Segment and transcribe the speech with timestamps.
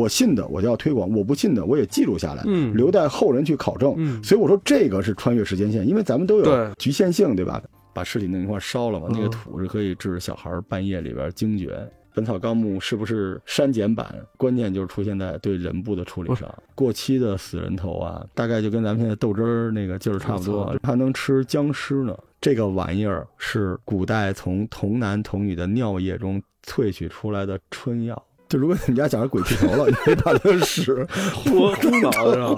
[0.00, 3.94] 我信的我就要推广，我不信的我也记录下来，嗯留待后人去考证。
[3.98, 7.62] 嗯所以我说这个是穿越时间线，因为咱们都有局限性，对吧？
[7.92, 11.68] 把尸体那一块烧了嘛，嗯那个土是可以治小孩半夜里边惊厥。
[12.12, 14.12] 《本草纲目》是不是删减版？
[14.36, 16.52] 关键就是出现在对人部的处理上。
[16.74, 22.16] 过期的死人头啊，大概就跟咱们现在豆汁儿那个劲儿差不多，还能吃僵尸呢。
[22.40, 28.20] 这个玩意儿是古代从童男童女的尿液中萃取出来的春药。
[28.50, 32.56] 就如果你们家小孩鬼剃头了，你可以把它 的屎呼呼脑袋上，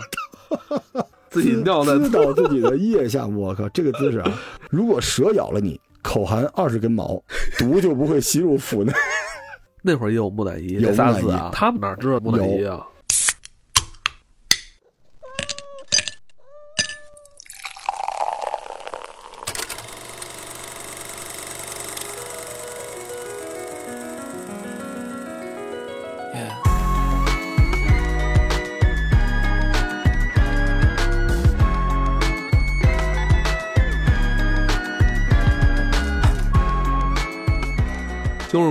[1.28, 4.32] 自己尿在滋到自己的腋下，我靠，这个姿势啊！
[4.70, 7.22] 如果蛇咬了你，口含二十根毛，
[7.58, 8.90] 毒就不会吸入腹内。
[9.84, 12.80] 那会儿也有木乃伊，有木乃伊啊，他们哪知道木乃伊啊？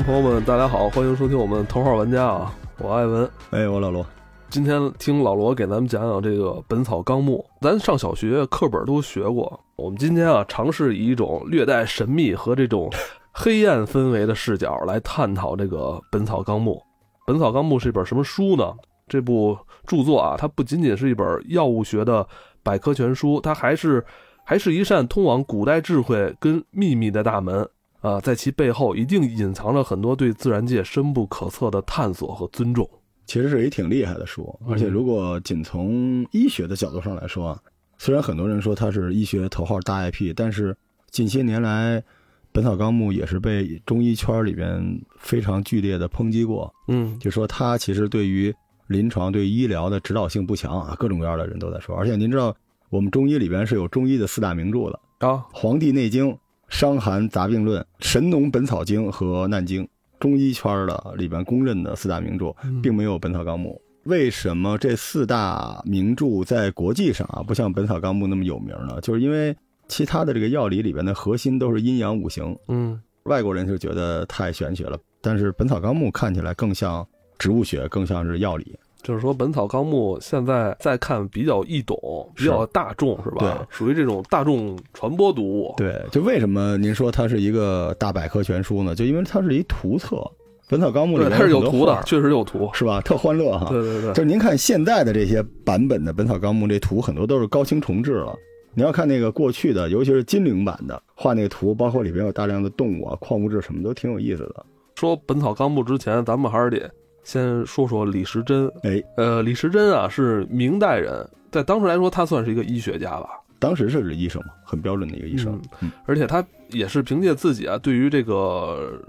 [0.02, 3.30] 众朋友们，大家好，欢迎收听我们头号玩家啊，我艾文。
[3.52, 4.04] 哎，我老罗，
[4.50, 9.60] 今天听老罗给咱们讲讲这个《本草纲目》，咱上小学课本都学过。
[9.76, 12.90] 我们今天啊，尝试以一种略带神秘和这种
[13.32, 15.78] 黑暗氛围的视角来探讨这个
[16.12, 16.74] 《本草纲目》。
[17.28, 18.74] 《本草纲目》是一本什么书呢？
[19.08, 19.56] 这部
[19.86, 22.28] 著作啊，它不仅仅是一本药物学的
[22.64, 24.04] 百科全书，它还是
[24.44, 27.70] 还是一扇通往古代智慧跟秘密的大门
[28.02, 28.20] 啊！
[28.20, 32.90] 在其背后一定隐藏着很多对自然界深不可测的探索和尊重。
[33.26, 37.60] 其实是一挺厉害的书，嗯而且如果仅从医学的角度上来说啊，
[37.98, 40.76] 虽然很多人说它是医学头号大 IP，但是
[41.12, 42.02] 近些年来，
[42.52, 48.54] 《本草纲目》也是被中医圈里边非常剧烈的抨击过，嗯就说它其实对于
[48.88, 51.96] 临床、对医疗的指导性不强啊，各种各样的人都在说。
[51.96, 52.54] 而且您知道，
[52.90, 56.28] 我们中医里边是有中医的四大名著的，啊，《黄帝内经》
[56.72, 59.84] 《伤寒杂病论》《神农本草经》和《难经》，
[60.20, 63.80] 中医圈的里边公认的四大名著，嗯并没有《本草纲目》。
[64.10, 69.00] 为什么这四大名著在国际上啊不像《本草纲目》那么有名呢？
[69.02, 69.56] 就是因为
[69.88, 74.98] 其他的这个药理里边的核心都是阴阳五行，嗯外国人就觉得太玄学了。
[75.22, 77.06] 但是《本草纲目》看起来更像
[77.38, 78.76] 植物学，更像是药理。
[79.04, 81.98] 就是说，《本草纲目》现在再看比较易懂，
[82.36, 83.40] 比较大众，是吧？
[83.40, 85.74] 对属于这种大众传播读物。
[85.78, 88.94] 对，就为什么您说它是一个大百科全书呢？
[88.94, 90.16] 就因为它是一图册，
[90.70, 92.70] 《本草纲目》里对，面它是有图的确实有图。
[92.74, 93.02] 是吧？
[93.02, 93.68] 特欢乐哈。
[93.70, 98.36] 对对对，就是您看现在的这些版本的《本草纲目》，这图很多都是高清重制了。
[98.74, 104.66] 你要看那个过去的，尤其是金陵版的，画那个图，包括里边有大量的动物啊、矿物质，什么都挺有意思的。
[104.96, 106.90] 说《本草纲目》之前，咱们还是得
[107.24, 108.68] 先说说李时珍。
[108.84, 113.30] 哎，呃，李时珍啊是明代人，在当时来说，他算是一个医学家吧。
[113.60, 115.62] 当时是医生嘛，很标准的一个医生。
[115.82, 119.00] 嗯而且他也是凭借自己啊对于这个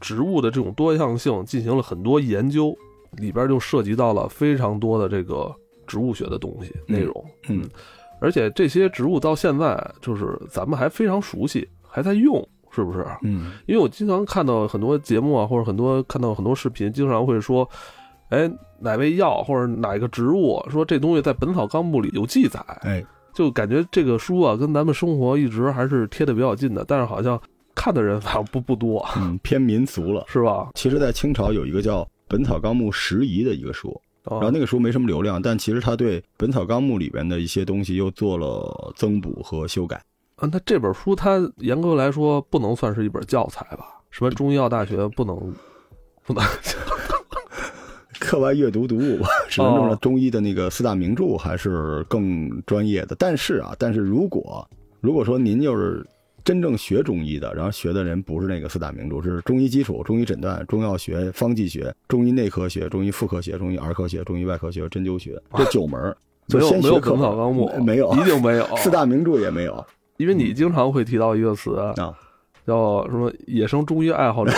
[0.00, 2.76] 植物的这种多样性进行了很多研究，
[3.18, 5.54] 里边就涉及到了非常多的这个
[5.86, 7.24] 植物学的东西嗯内容。
[7.48, 7.64] 嗯，
[8.20, 12.44] 而且这些植物到现在就是咱们还非常熟悉，还在用，
[12.74, 13.06] 是不是？
[13.22, 17.68] 嗯，因为我经常看到很多节目啊，或者很多看到很多视频，经常会说，
[18.30, 18.50] 哎，
[18.80, 27.40] 哪味药或者哪个植物，说这东西在《本草纲目》里有记载，哎，就感觉这个书啊跟咱们生活一直还是贴的比较近的，但是好像
[27.74, 30.24] 看的人好像不不多，嗯，偏民俗了。
[30.28, 30.70] 是吧？
[30.74, 40.00] 其实，在清朝有一个叫《本草纲目拾遗》的一个书，然然后那个书没什么流量，但其实他对《本草纲目》里边的一些东西又做了增补和修改。
[40.42, 44.00] 啊，那这本书它严格来说不能算是一本教材吧？
[44.10, 45.36] 什么中医药大学不能
[46.24, 46.44] 不能
[48.18, 53.14] 课外阅读读物吧，只能说哦中医的那个四大名著还是更专业的。
[53.16, 54.68] 但是啊，但是如果
[55.00, 56.04] 如果说您就是
[56.42, 66.12] 真正学中医的，然后学的人不是那个四大名著，是中医基础、中医诊断、中药学、方剂学、中医内科学、中医妇科学、中医儿科学、中医外科学、针灸学这九门，
[66.48, 69.84] 就没有没有《先学本草纲目》没有，一定没有 四大名著也没有
[70.22, 71.94] 因为你经常会提到一个词啊。
[72.64, 74.52] 叫什么野生中医爱好者，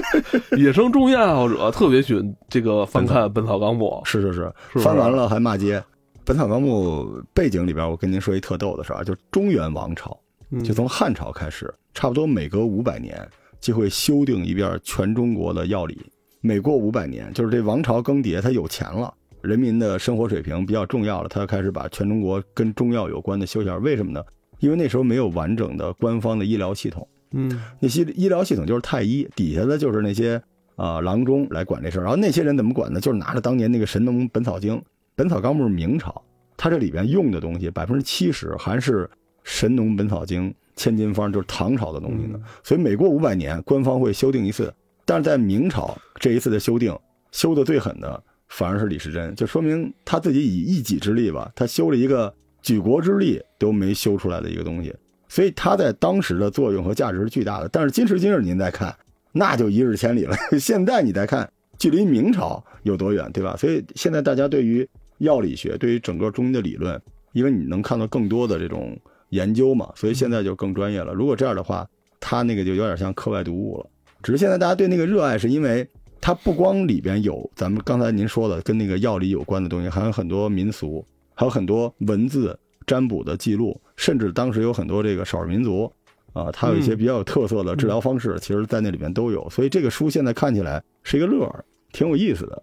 [0.58, 5.80] 野生中医爱好者特别喜欢这个翻看《本草纲目》，是是是，翻完了还骂街。
[6.22, 10.14] 《本草纲目》背景里边，我跟您说一特逗的事儿啊，就中原王朝，
[10.50, 13.26] 嗯就从汉朝开始，差不多每隔五百年
[13.58, 15.98] 就会修订一遍全中国的药理。
[16.42, 23.78] 每过五百年，就是这王朝更迭，他有钱了，人民的生活水平比较重要了，他开始把全中国跟中药有关的修一下。
[23.78, 24.22] 为什么呢？
[24.58, 30.40] 因为那时候没有完整的官方的医疗系统，嗯那些医疗系统就是太医，底下的就是那些
[30.76, 32.02] 啊、郎中来管这事儿。
[32.02, 33.00] 然后那些人怎么管呢？
[33.00, 34.74] 就是拿着当年那个《神农本草经》，
[35.14, 36.22] 《本草纲目》是明朝，
[36.56, 39.04] 它这里边用的东西百分之七十还是
[39.42, 42.38] 《神农本草经》千金方，就是唐朝的东西呢。
[42.62, 44.72] 所以每过五百年，官方会修订一次。
[45.04, 46.94] 但是在明朝这一次的修订，
[47.30, 52.34] 修的最狠的反而是李时珍，就说明他自己以一己之力吧，他修了一个
[52.66, 54.92] 举国之力都没修出来的一个东西。
[55.28, 57.68] 所以它在当时的作用和价值是巨大的。
[57.68, 58.92] 但是今时今日您再看，
[59.30, 60.34] 那就一日千里了。
[60.58, 61.48] 现在你再看，
[61.78, 63.56] 距离明朝有多远，对吧？
[63.56, 67.00] 所以现在大家对于药理学，对于整个中医的理论，
[67.34, 68.98] 因为你能看到更多的这种
[69.28, 71.14] 研究嘛，所以现在就更专业了。
[71.14, 73.86] 如果这样的话，他那个就有点像课外读物了。
[74.24, 75.88] 只是现在大家对那个热爱，是因为
[76.20, 81.04] 它不光里边有咱们刚才您说的跟那个药理有关的东西，还有很多民俗，
[81.36, 85.92] 还有很多文字占卜的记录，甚至当时有很多这个少数民族
[86.32, 89.48] 啊，它有一些比较有特色的治疗方式，其实在那里面都有。
[89.50, 92.62] 所以这个书现在看起来是一个乐儿，挺有意思的。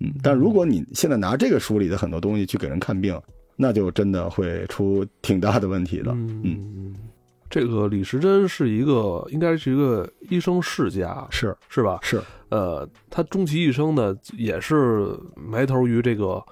[0.00, 3.20] 嗯，但如果你现在拿这个书里的很多东西去给人看病，
[3.56, 6.10] 那就真的会出挺大的问题的。
[6.12, 6.94] 嗯，嗯，
[7.48, 12.00] 这个李时珍是一个，应该是一个医生世家，是是吧？
[12.02, 16.42] 是，呃，他终其一生呢，也是埋头于这个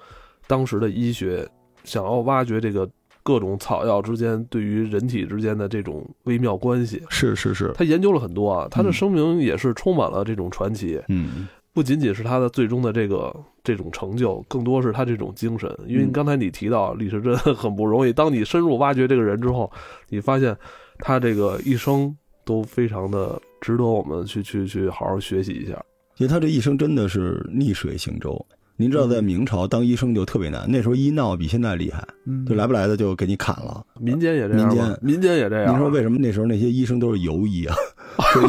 [0.47, 1.45] 当时的医学，
[1.83, 2.89] 想要挖掘这个
[3.21, 7.01] 各种草药之间对于人体之间的这种微妙关系。
[7.09, 11.01] 是是是，他研究了很多啊，他的生命也是充满了这种传奇。
[11.07, 13.33] 嗯，不仅仅是他的最终的这个
[13.63, 15.73] 这种成就，更多是他这种精神。
[15.87, 19.71] 因为嗯刚才你提到李时珍 很不容易，当你深入挖掘这个人之后，
[20.09, 20.55] 你发现
[20.99, 25.81] 他这个一生都非常的值得我们去去去好好学习一下。
[26.15, 28.45] 其实他这一生真的是逆水行舟。
[28.83, 33.81] 您知道，在明朝当医生就特别难，那时候医闹比现在厉害，嗯就来不来的就给你砍了。
[33.99, 35.71] 民间也这样吗民间民间也这样。
[35.73, 37.75] 您说为什么那时候那些医生都是游医啊？
[38.33, 38.47] 就 是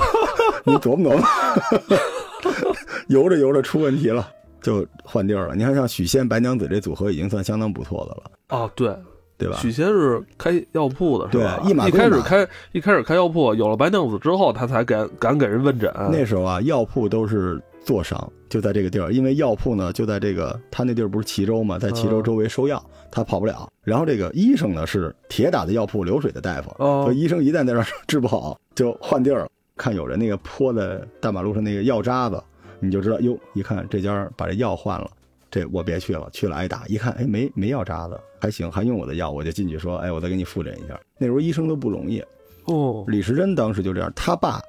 [0.65, 1.99] 你琢磨琢磨，
[3.09, 4.29] 游着游着出问题了，
[4.61, 5.55] 就换地儿了。
[5.55, 8.95] 你看，像许仙、白娘子这组合已经算相当不错的了，哦，对，
[9.39, 9.57] 对吧？
[9.59, 11.61] 许仙是开药铺的，是吧？
[11.63, 15.93] 对一马一开始开一开始开药铺，有了白娘子之后，他才敢敢给人问诊。
[16.11, 23.71] 那时候啊，药铺都是坐商，就在这个地儿，因为药铺呢就在这个他那地儿不是齐州嘛，在齐州周围收药，他跑不了。
[23.83, 29.49] 然后这个医生呢是铁打的药铺流水的大夫，哦所以医生一旦在这儿治不好，就换地儿了。
[29.77, 32.43] 看有人那个泼在大马路上那个药渣子，
[32.81, 35.11] 你就知道哟，一看这家把这药换了。
[35.51, 36.85] 这我别去了，去了挨打。
[36.89, 40.99] 一看，哎，没没药渣子，还行，还用我的药，我就进去说，哎，我再给你复诊一下。
[41.17, 42.21] 那时候医生都不容易，
[42.65, 44.61] 哦，李时珍当时就这样，他爸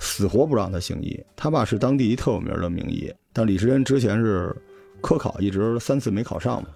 [0.00, 4.52] 死活不让他行医，他爸是当地一特有名的名医，但李时珍之前是
[5.00, 6.68] 科考，一直三次没考上嘛，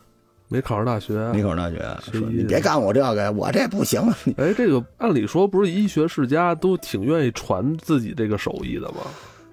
[0.49, 1.33] 没考上大学。
[1.33, 1.79] 没考上大学，
[2.13, 8.99] 说你别干我这个，我这不行，你哎，这个按理说不是医学世家都挺愿意传自己这个手艺的吗？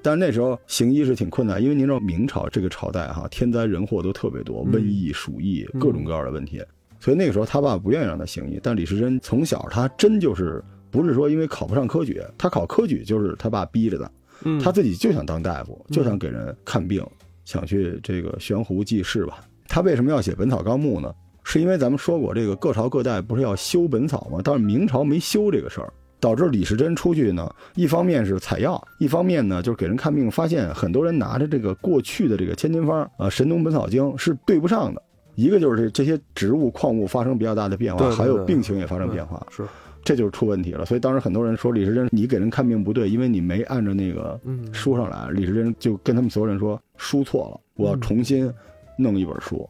[0.03, 6.61] 但是那时候行医是挺困难，因为您知道明朝这个朝代哈，天灾人祸都特别多，嗯瘟疫、鼠疫嗯各种各样的问题，
[6.99, 8.59] 所以那个时候他爸不愿意让他行医。
[8.61, 14.11] 但李时珍从小他真就是不是说因为考不上科举，他考科举就是他爸逼着的，
[14.43, 17.03] 嗯，他自己就想当大夫，就想给人看病，
[17.45, 19.39] 想去这个悬壶济世吧。
[19.67, 21.11] 他为什么要写《本草纲目》呢？
[21.43, 24.39] 是因为咱们说过，这个各朝各代不是要修本草吗？
[24.43, 35.01] 但是明朝没修这个事儿，导致李时珍出去呢，一方面是采药，一方面呢就是给人看病，发现很多人拿着这个过去的这个千金方啊，《神农本草经》是对不上的。
[35.35, 39.63] 一个就是这这些植物矿物发生比较大的变化，对对还有病情也发生变化，是，
[40.03, 40.85] 这就是出问题了。
[40.85, 48.51] 所以当时很多人说李时珍你给人看病不对，因为你没按照那个嗯，书上来，李时珍就跟他们所有人说书错了，我要重新
[48.97, 49.67] 弄一本书。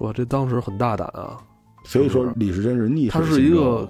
[0.00, 1.38] 哇，这当时很大胆啊！
[1.84, 3.88] 所以说李时珍是逆他是一个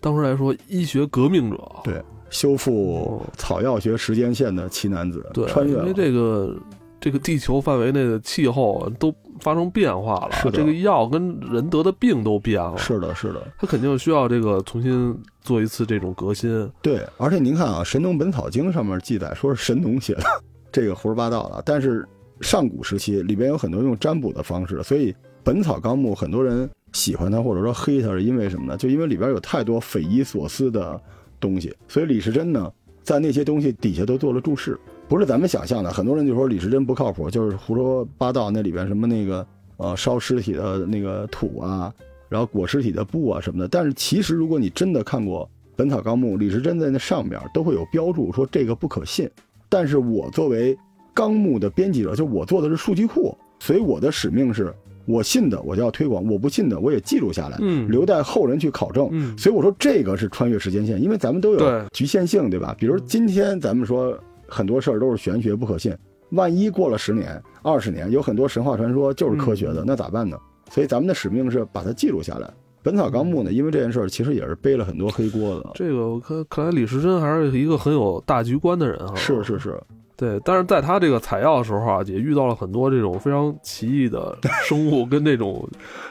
[0.00, 1.58] 当时来说医学革命者。
[1.84, 6.56] 对修复草药学时间线的奇男子，对，穿越了因为这个
[7.00, 16.70] 这个地球范围内的气候都发生变化了，是的这个药跟人得的病都变了，是的，是的，它肯定需要这个重新做一次这种革新。
[16.82, 17.00] 对。
[17.16, 20.24] 而且您看啊，《神农本草经》上面记载说是神农写的，
[20.70, 21.62] 这个胡说八道的。
[21.64, 22.06] 但是
[22.42, 25.10] 上古时期里边有很多用占卜的方式，所以
[25.42, 28.76] 《本草纲目》很多人喜欢它或者说黑它，是因为什么呢？
[28.76, 31.00] 就因为里边有太多匪夷所思的
[31.40, 31.74] 东西。
[31.88, 32.70] 所以李时珍呢，
[33.02, 34.78] 在那些东西底下都做了注释，
[35.10, 35.90] 不是咱们想象的。
[35.90, 38.48] 很多人就说李时珍不靠谱，就是胡说八道。
[38.48, 39.44] 那里边什么那个
[39.76, 41.92] 呃烧尸体的那个土啊，
[42.28, 43.66] 然后裹尸体的布啊什么的。
[43.66, 49.28] 但是其实如果你真的看过《本草纲目》，李时珍在那上面都会有标注说这个不可信。
[49.68, 50.78] 但是我作为
[51.12, 54.72] 纲目的编辑者，就我做的是数据库，所以我的使命是。
[55.06, 59.08] 我信的我就要推广，我不信的我也记录下来，嗯留待后人去考证。
[59.10, 62.76] 嗯所以我说这个是穿越时间线，因为咱们都有局限性，对吧？
[62.78, 64.16] 比如今天咱们说
[64.50, 65.96] 很多事儿都是玄学不可信，
[66.32, 70.36] 万一过了十年、二十年，有很多神话传说就是科学的，嗯那咋办呢？
[70.70, 72.46] 所以咱们的使命是把它记录下来。
[72.82, 75.70] 《本草纲目》呢，因为这件事儿，其实也是背了很多黑锅的。
[75.74, 79.14] 这个我看看来李时珍还是一个很有大局观的人啊。
[79.14, 79.78] 是是是，
[80.20, 84.36] 对，但是在他这个采药的时候啊，也遇到了很多这种非常奇异的
[84.68, 85.66] 生物跟这种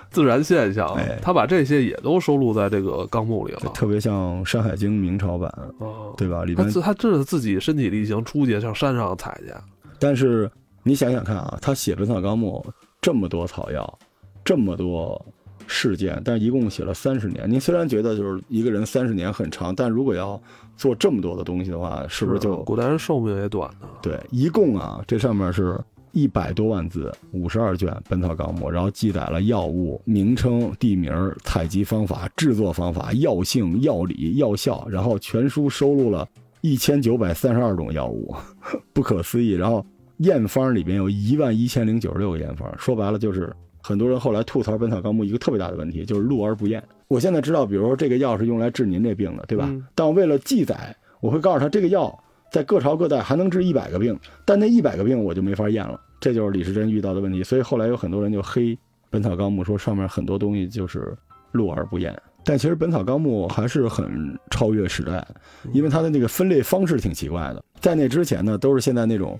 [0.09, 3.71] 自然现象哎，他把这些也都收录在这个纲目里了。
[3.71, 5.47] 特别像《山海经》明朝版，
[5.77, 6.43] 啊，对吧？
[6.43, 9.53] 里面，他真是自己身体力行出去上山上采去。
[9.99, 10.49] 但是
[10.81, 12.65] 你想想看啊，他写《本草纲目》
[12.99, 13.99] 这么多草药，
[14.43, 15.23] 这么多
[15.69, 17.49] 事件，但是一共写了三十年。
[17.49, 20.41] 您虽然觉得就是一个人三十年很长，但如果要
[20.75, 23.87] 做这么多的东西的话，是不是就古代人寿命也短呢？
[24.01, 24.19] 对？
[24.31, 25.79] 一共啊，这上面是
[26.11, 36.27] 一百多万字，五十二卷《本草纲目》，然后记载了药物名称、地名、采集方法、制作方法、药性、药理、药效，然后全书收录了
[36.61, 38.35] 一千九百三十二种药物，
[38.91, 39.51] 不可思议。
[39.51, 39.85] 然后
[40.17, 43.55] 验方里边有一万一千零九十六个验方，说白了就是
[43.89, 46.83] 很多人后来吐槽《本草纲目》一个特别大的问题，就是录而不验。
[47.07, 49.65] 我现在知道，比如说这个药是用来治您这病的，对吧？
[49.67, 52.15] 嗯但我为了记载，我会告诉他这个药
[52.51, 54.15] 在各朝各代还能治一百个病，
[54.45, 55.99] 但那一百个病我就没法验了。
[56.19, 58.61] 这就是李时珍遇到的问题，所以后来有很多人就黑
[59.09, 61.17] 《本草纲目》，说上面很多东西就是
[61.53, 62.15] 录而不验。
[62.45, 65.27] 但其实《本草纲目》还是很超越时代，
[65.73, 67.63] 因为它的那个分类方式挺奇怪的。
[67.79, 69.39] 在那之前呢，都是现在那种，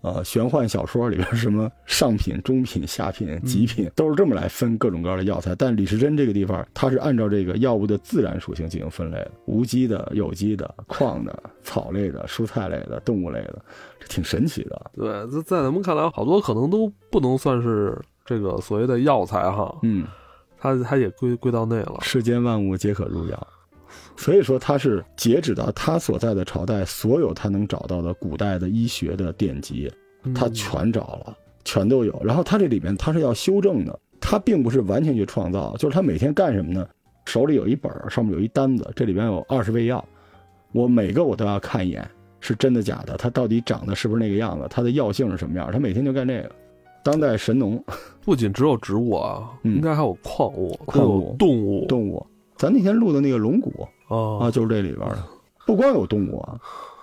[0.00, 5.54] 呃，玄幻小说里边什么上品、中品、下品、极品，都是这么来分各种各样的药材。
[5.56, 13.60] 但李时珍这个地方，它是按照这个药物的自然属性进行分类的，无机的、有机的、矿的、草类的、蔬菜类的、动物类的，
[13.98, 14.90] 这挺神奇的。
[14.94, 20.06] 对，这在咱们看来，好多可能都不能算是这个所谓的药材哈，嗯，
[20.58, 21.98] 它它也归归到内了。
[22.02, 23.48] 世间万物皆可入药。
[24.18, 29.88] 所以说，他是截止到他所在的朝代，所有他能找到的古代的医学的典籍，
[30.34, 32.20] 他嗯全找了，全都有。
[32.24, 36.86] 然后他这里面他是要修正的，他并不是完全去创造，就是他每天干什么呢？
[37.26, 40.04] 手里有一本，上面有一单子，这里边有二十味药，
[40.72, 42.04] 我每个我都要看一眼，
[42.40, 46.50] 是真的假的，它到底长得是不是那个样子，它的药性是什么样，他每天就干这个。
[47.04, 47.82] 当代神农
[48.20, 52.26] 不仅只有植物啊，嗯应该还有矿物，矿物动物动物，
[52.58, 55.24] 咱那天录的那个龙骨啊，啊，就是这里边的，
[55.64, 56.58] 不光有动物啊，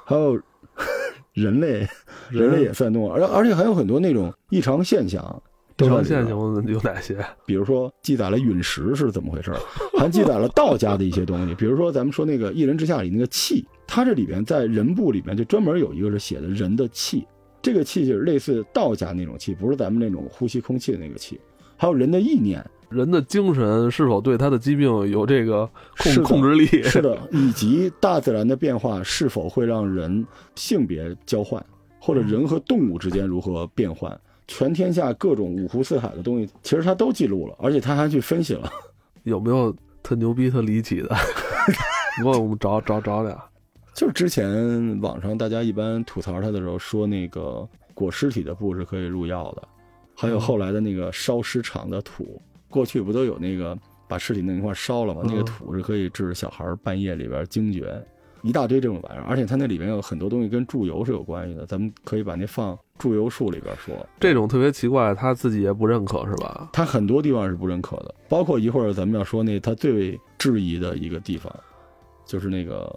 [0.06, 0.40] 还有
[1.34, 1.88] 人类，
[2.30, 5.42] 人类也算动物，而而且还有很多那种异常现象。
[5.78, 7.18] 都在里边常现象有哪些？
[7.46, 9.52] 比如说记载了陨石是怎么回事，
[10.00, 17.28] 还记载了道家的一些东西，比如说咱们说那个《一人之下》里那个气，它这里边在人部里面就专门有一个是写的人的气，
[17.62, 21.38] 这个气就是类似道家那种气，不是咱们那种呼吸空气的那个气，
[21.76, 26.66] 还有人的意念，人的精神是否对他的疾病有这个控控制力？
[26.84, 30.26] 是的，以及大自然的变化是否会让人
[30.56, 31.64] 性别交换，
[32.00, 38.72] 或者人和动物之间如何变换，全天下各种五湖四海的东西，其实他都记录了，而且他还去分析了。
[39.24, 41.16] 有没有特牛逼、特离奇的？
[42.24, 43.38] 我们找找找俩。
[43.94, 49.68] 就是之前网上大家一般吐槽他的时候说，那个裹尸体的布是可以入药的，
[50.16, 52.42] 还有后来的那个烧尸场的土，
[52.76, 55.22] 过去不都有那个把尸体弄一块烧了吗？
[55.24, 58.06] 嗯那个土是可以治小孩半夜里边惊厥，
[58.42, 63.96] 一大堆这种玩意儿，而且它那里面有很多东西跟祝由是有关系的，咱们可以把那放祝由术里边说。
[64.20, 66.70] 这种特别奇怪，他自己也不认可是吧？
[66.74, 71.50] 他很多地方是不认可的，包括一会儿咱们要说那他最为质疑的一个地方，
[72.26, 72.94] 就是那个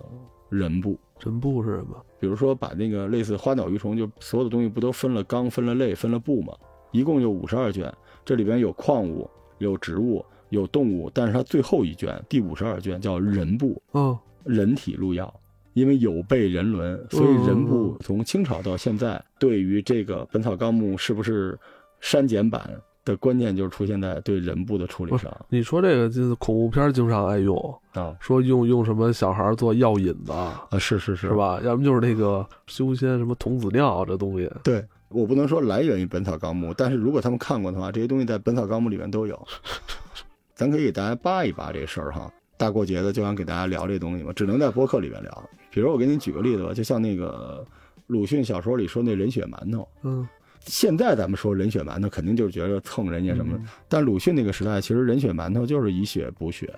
[0.49, 0.99] 人部。
[1.21, 1.97] 人部是什么？
[2.21, 6.53] 比如说把那个类似花鸟鱼虫，就所有的东西不都分了纲、分了类、分了部吗？
[6.93, 7.93] 一共就五十二卷，
[8.25, 15.33] 这里边有矿物、有植物、有动物，但是它最后一卷第五十二卷叫人部，嗯，人体入药。
[15.75, 21.57] 因为有悖人伦，所以人部从清朝到现在，对于这个《本草纲目》是不是
[22.01, 22.69] 删减版
[23.05, 27.57] 的关键，就是出现在对人部的处理上你说这个就是恐怖片经常爱用，
[27.93, 31.35] 啊说用用什么小孩做药引子，啊，是是是是？
[31.35, 31.61] 吧？
[31.63, 34.51] 要么就是那个修仙什么童子尿这东西。
[34.65, 39.47] 对我不能说来源于《本草纲目》，但是如果他们看过的话，这些东西在《本草纲目》里面都有。
[40.55, 42.31] 咱可以给大家扒一扒这事儿哈。
[42.57, 45.51] 大过节的就想给大家聊这东西嘛，只能在播客里面聊。
[45.71, 47.65] 比如我给你举个例子吧，就像那个
[48.09, 50.27] 鲁迅小说里说那人血馒头，嗯，
[50.65, 53.59] 现在咱们说人血馒头，肯定就是觉得蹭人家什么的。
[53.61, 56.69] 嗯但鲁迅那个时代，其实人血馒头就是以血补血，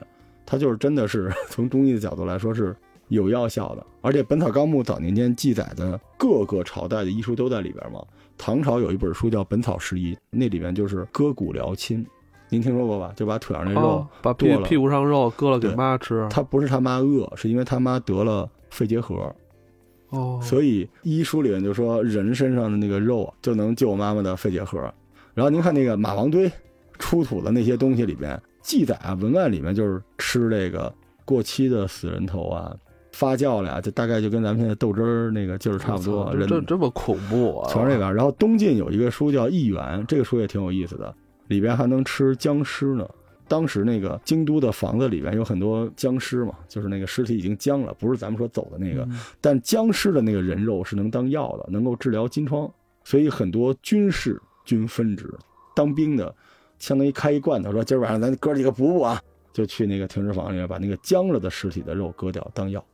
[0.44, 2.76] 它就是真的是 从中医的角度来说是
[3.08, 3.86] 有药效的。
[4.02, 8.04] 而且《本草纲目》早年间记载的各个朝代的医书都在里边嘛。
[8.40, 12.04] 唐朝有一本书叫《本草拾遗》，那里面就是割骨疗亲，
[12.48, 13.12] 您听说过吧？
[13.14, 16.26] 就把腿上那肉哦，把屁剁了屁股上肉割了给妈吃。
[16.30, 19.30] 他不是他妈饿，是因为他妈得了肺结核，
[20.08, 24.80] 哦，所以医书里面就说人身上的那个肉啊，就能救妈妈的肺结核。
[25.34, 26.50] 然后您看那个马王堆
[26.98, 30.90] 出土的那些东西里边记载啊，文案里面就是吃这个
[31.26, 32.74] 过期的死人头啊，
[33.12, 36.34] 发酵了呀，就大概就跟咱们现在豆汁儿那个劲儿差不多。
[36.34, 37.72] 人这这这么恐怖啊！
[37.72, 38.12] 全是这个。
[38.12, 41.14] 然后东晋有一个书叫《异园》，这个书也挺有意思的，
[41.48, 43.08] 里边还能吃僵尸呢。
[43.48, 49.02] 当时那个京都的房子里边有很多僵尸嘛，就是那个尸体已经僵了，不是咱们说走的那个。
[49.02, 55.28] 嗯但僵尸的那个人肉是能当药的，能够治疗金疮，所以很多军事均分职，
[55.74, 56.32] 当兵的
[56.78, 59.20] 相当于开一罐头，说今儿晚上咱哥几个补补啊，
[59.52, 62.84] 就去那个停尸房里面把那个僵了的尸体的肉割掉当药。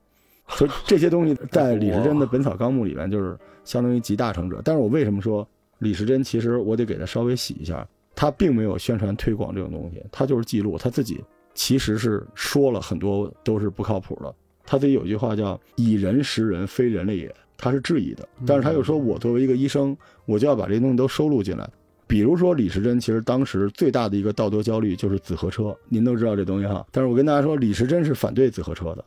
[0.56, 4.60] 所以这些东西在 李时珍的《本草纲目》里面就是相当于集大成者。
[4.64, 5.46] 但是我为什么说
[5.78, 6.22] 李时珍？
[6.22, 11.22] 其实我得给他稍微洗一下，他并没有宣传推广这种东西，他就是记录他自己，
[11.54, 14.34] 其实是说了很多都是不靠谱的。
[14.64, 18.28] 他自己有一句话叫“以人食人，非人类也”，他是质疑的。
[18.44, 21.68] 但是他又说，我作为一个医生，我就要把这些东西都收录进来。
[22.08, 26.84] 比如说李时珍，其实当时最大的一个道德焦虑就是紫河车，您都知道这东西哈。
[26.90, 29.04] 但是我跟大家说，李时珍是反对紫河车的，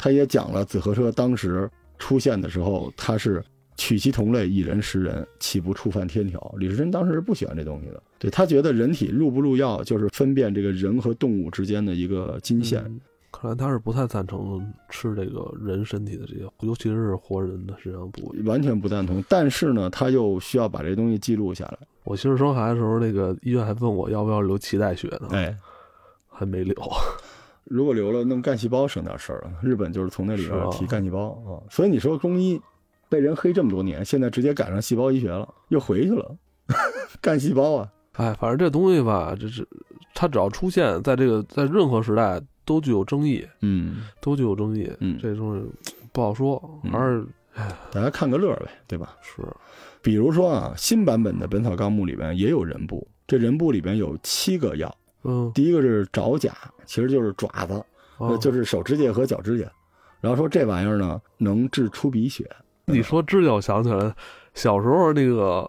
[0.00, 3.44] 他也讲了紫河车当时出现的时候，他是
[3.76, 6.54] 取其同类，以人食人，岂不触犯天条？
[6.56, 12.82] 李时珍当时是不喜欢这东西的，对他觉得人体入不入药，就是分辨这个人和动物之间的一个金线。
[12.86, 12.98] 嗯
[13.32, 18.42] 看来他是不太赞成吃这个人身体的这些，尤其是活人的身上部位。
[18.42, 21.78] 完全不赞同，但是呢，他又需要把这东西记录下来。
[22.02, 25.56] 我媳妇生孩子的时候，那个医院还问我要不要留脐带血呢，哎，
[26.28, 26.74] 还没留。
[27.64, 29.52] 如果留了弄干细胞省点事儿了。
[29.62, 32.60] 日本就是从那里边提干细胞啊，所以你说中医
[33.08, 36.36] 被人黑这么多年，现在直接赶上细胞医学了，又回去了，
[37.20, 39.66] 干细胞啊，哎，反正这东西吧，这是
[40.14, 44.90] 它只要出现在这个在任何时代都具有争议，嗯都具有争议。
[45.00, 45.66] 嗯，这东西
[46.12, 47.26] 不好说，嗯还是
[47.90, 49.16] 大家看个乐儿呗，对吧？
[49.22, 49.42] 是
[50.02, 56.52] 比如说啊，新版本的《本草纲目》里边也有人部，这人部里边有七个药，嗯，第一个是爪甲，
[56.86, 57.84] 其实就是爪子，
[58.40, 59.66] 就是手指甲和脚指甲。
[60.20, 62.48] 然后说这玩意儿呢，能治出鼻血。
[62.84, 64.14] 你说指甲，我想起来了，
[64.54, 65.68] 小时候那个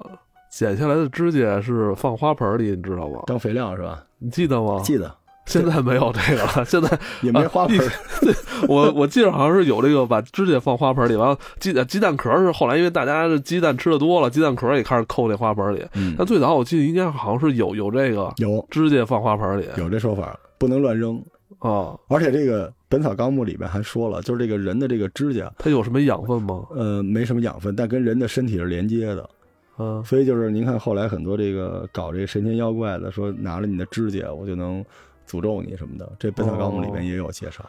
[0.50, 3.22] 剪下来的指甲是放花盆里，你知道吗？
[3.28, 4.04] 当肥料是吧？
[4.18, 4.82] 你记得吗？
[4.84, 5.14] 记得
[5.46, 7.92] 现在没有这个了，现在也没花盆儿，
[8.70, 15.86] 我我记得好像是有这个把指甲放花盆里，完了鸡鸡蛋壳是后来因为大家这鸡蛋吃的多了，鸡蛋壳也开始扣那花盆里。
[15.96, 21.22] 嗯但最早我记得应该好像是有有这个有指甲放花盆里有这说法，不能乱扔。
[21.60, 26.66] 啊，而且这个《本草纲目》里面还说了，就是这个人的这个指甲，它有什么养分吗？
[26.72, 29.30] 呃，没什么养分，但跟人的身体是连接的。
[29.78, 34.84] 嗯，所以就是您看后来很多这个搞这个神仙妖怪的，说拿了你的指甲，我就能
[35.32, 36.12] 诅咒你什么的。
[36.20, 37.64] 这《本草纲目》里面也有介绍，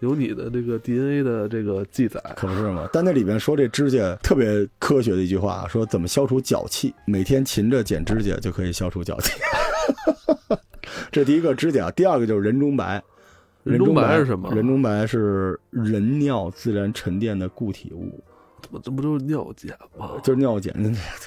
[0.00, 2.20] 有你的这个 DNA 的这个记载。
[2.34, 2.88] 可不是吗？
[2.92, 9.30] 但那里面说这指甲特别科学的一句话，说怎么消除脚气，每天勤着剪指甲就可以消除脚气。
[11.12, 13.00] 这第一个指甲，第二个就是人中白。
[13.62, 18.22] 人中白是什么人中白是人尿自然沉淀的固体物，
[18.82, 20.12] 这不就是尿碱吗？
[20.22, 20.74] 就是尿碱。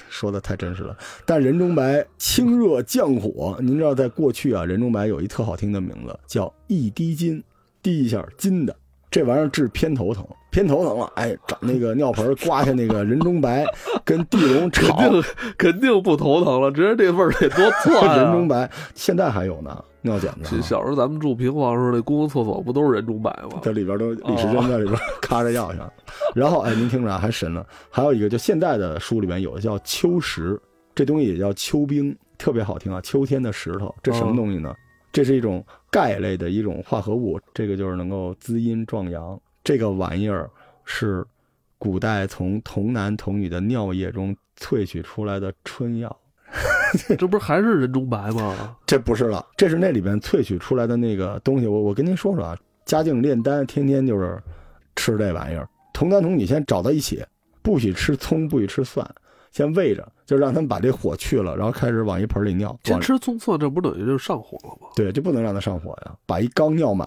[0.08, 0.96] 说的太真实了。
[1.24, 7.42] 但人中白清热降火，您知道，在过去啊，人中白有一特好听的名字叫一滴金，
[7.82, 8.74] 滴一下金的。
[9.10, 13.64] 这玩意儿治偏头疼，偏头疼了，哎，找那个尿盆刮下那个人中白，
[14.04, 15.22] 跟地龙 肯炒定
[15.56, 18.48] 肯定不头疼了，直接这味儿得多窜 人中啊！
[18.48, 20.60] 白，现在还有呢，尿碱的啊。
[20.62, 23.60] 小时候咱们住平房时候，那公共厕所不都是人中白吗？
[23.62, 25.78] 在里边都李时珍在里边 咔着药去，
[26.34, 30.60] 然后哎，您听着啊，还神了，还有一个就现代的书里面有的叫秋石，
[30.94, 34.74] 这东西也叫秋冰，特别好听啊，秋天的石头，这什么东西呢？
[35.10, 40.48] 这是一种钙类的一种化合物，这个就是能够滋阴壮阳，这个玩意儿
[40.84, 41.24] 是
[41.78, 46.14] 古代从童男童女的尿液中萃取出来的春药。
[47.18, 48.76] 这不是还是人中白吗？
[48.86, 51.66] 这不是了，这是那里边萃取出来的那个东西。
[51.66, 54.40] 我我跟您说说啊，嘉靖炼丹天天就是
[54.96, 57.24] 吃这玩意儿，童男童女先找到一起，
[57.62, 59.08] 不许吃葱，不许吃蒜，
[59.50, 62.76] 先喂着，就让他们把这火去了，然后开始往一盆里尿。
[62.84, 64.88] 先吃葱蒜，这不等于就上火了吗？
[64.94, 67.06] 对，就不能让它上火呀，把一缸尿满，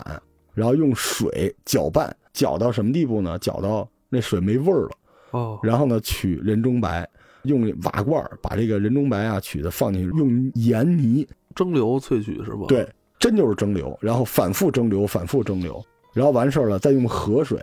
[0.53, 3.37] 然后用水搅拌，搅到什么地步呢？
[3.39, 4.91] 搅到那水没味儿了，
[5.31, 7.07] 哦，然后呢取人中白，
[7.43, 12.87] 用瓦罐儿把这个人中白啊取的放进去，用盐泥蒸馏萃取是吧？，对，
[13.19, 17.59] 真就是蒸馏，然后反复蒸馏，反复蒸馏，然后完事儿了，再用河水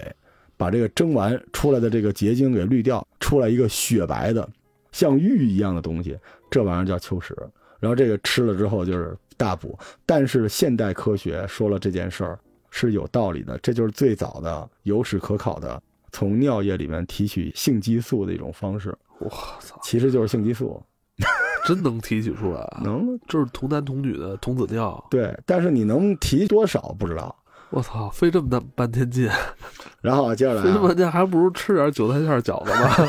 [0.57, 4.49] 把这个蒸完出来的这个结晶给滤掉，出来一个雪白的，
[4.93, 6.19] 像玉一样的东西，
[6.51, 7.37] 这玩意儿叫秋实。
[7.81, 12.39] 然后这个吃了之后就是大补，但是现代科学说了这件事儿
[12.71, 19.29] 是有道理的，这就是最早的有史可考的从尿液里面提取性激素的一种方式，我
[19.61, 20.83] 操，其实就是性激素，
[21.67, 22.81] 真能提取出来啊！
[22.85, 27.35] 能就是童男童女的童子尿，对，但是你能提多少不知道。
[27.71, 29.29] 我操，费这么大半天劲，
[30.01, 33.09] 然后接下来啊费这么半天，还不如吃点韭菜馅饺子呢。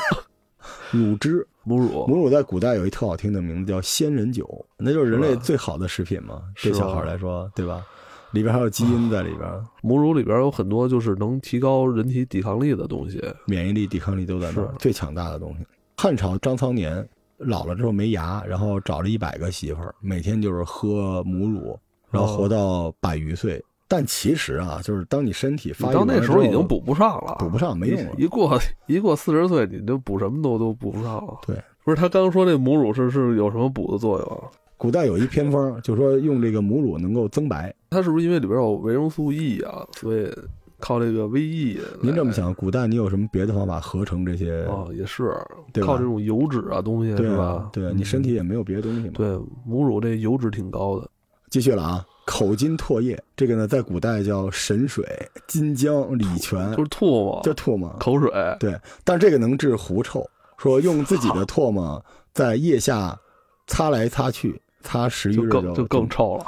[0.92, 7.86] 乳汁，母乳，母乳在古代有一特好听的名字叫仙人酒，那就是人类最好的食品嘛，对小孩来说，对吧？
[8.32, 9.50] 里边还有基因在里边，
[9.82, 13.24] 母乳里边有很多就是能提高人体抵抗力的东西。
[13.46, 15.66] 免疫力、抵抗力都在那儿，最强大的东西。
[16.02, 17.06] 汉朝张苍年
[17.40, 21.78] 老了之后没牙，然后找了一百个媳妇儿，每天就是喝母乳，
[22.10, 23.62] 然后活到百余岁。
[23.86, 28.12] 但其实啊，就是当你身体发育到那时候已经补不上了，补不上，没用了。
[28.18, 28.58] 一过
[28.88, 31.38] 一过四十岁，你就补什么都都补不上了。
[31.46, 34.48] 对，不是他刚说那母乳是是有什么补的作用啊？
[34.78, 37.76] 古代有一偏方，就说用这个母乳能够增白。
[37.90, 40.32] 它是不是因为里边有维生素 E 啊，所以
[40.80, 41.80] 靠这个 VE？
[42.02, 44.64] 您这么想，古代你有什么别的方法合成这些？
[44.68, 45.36] 哦，也是
[45.72, 47.70] 对靠这种油脂啊东西对吧？
[47.72, 49.28] 对你身体也没有别的东西嘛。，对
[49.66, 51.08] 母乳这油脂挺高的，
[51.50, 52.06] 继续了啊。
[52.26, 55.04] 口金唾液，这个呢，在古代叫神水、
[55.48, 57.90] 金浆、礼泉，就是唾沫、叫唾沫。
[58.00, 58.32] 口水。
[58.60, 60.24] 对，但这个能治狐臭，
[60.58, 63.20] 说用自己的唾沫在腋下
[63.66, 66.46] 擦来擦去，擦十余就日更就更臭了，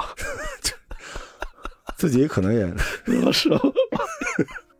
[1.98, 2.72] 自己可能也。
[3.32, 3.48] 是，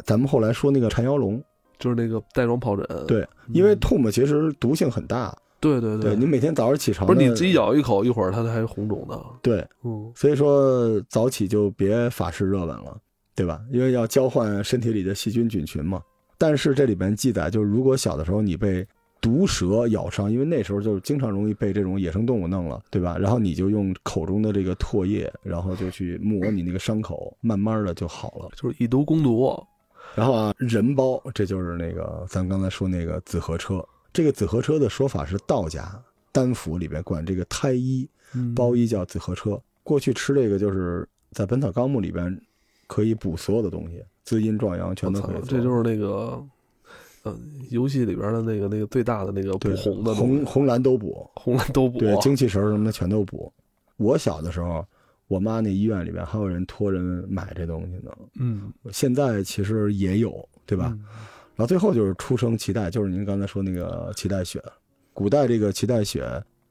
[0.04, 1.42] 咱们后来说那个缠腰龙，
[1.78, 3.06] 就是那个带状疱疹。
[3.06, 9.20] 对，因为唾沫其实毒性很大，对对对你每天早上起床不是你自己咬一口，一会儿它还红肿的。
[9.42, 12.96] 对，嗯，所以说早起就别法式热吻了，
[13.34, 13.60] 对吧？
[13.70, 16.02] 因为要交换身体里的细菌菌群嘛。
[16.38, 18.84] 但是这里边记载，就是如果小的时候你被
[19.20, 23.16] 毒蛇咬伤，因为那时候就是经常容易被这种野生动物弄了，对吧？
[23.16, 28.48] 然后你就用口中的这个唾液，然后就去抹你那个伤口，慢慢的就好了。
[28.56, 29.64] 就是以毒攻毒。
[30.14, 33.84] 然后啊，人包，这就是那个咱刚才说那个紫河车。
[34.12, 35.90] 这个紫河车的说法是道家
[36.32, 39.58] 丹府里边管这个胎衣嗯包衣叫紫河车。
[39.82, 42.38] 过去吃这个就是在《本草纲目》里边
[42.86, 45.58] 可以补所有的东西，滋阴壮阳全都可以，做。
[45.58, 46.44] 这就是那个，
[47.24, 51.98] 嗯，游戏里边的那个那个最大的那个补红的红红蓝都补，红蓝都补。
[51.98, 53.50] 对精气神什么的全都补。
[53.96, 54.86] 我小的时候，
[55.32, 58.12] 我妈那医院里边还有人托人买这东西呢。
[58.38, 60.30] 嗯，现在其实也有，
[60.66, 60.88] 对对吧？？
[61.54, 64.62] 然后最后就是出生脐带，就是您刚才说那个脐带血。
[65.14, 66.22] 古代这个脐带血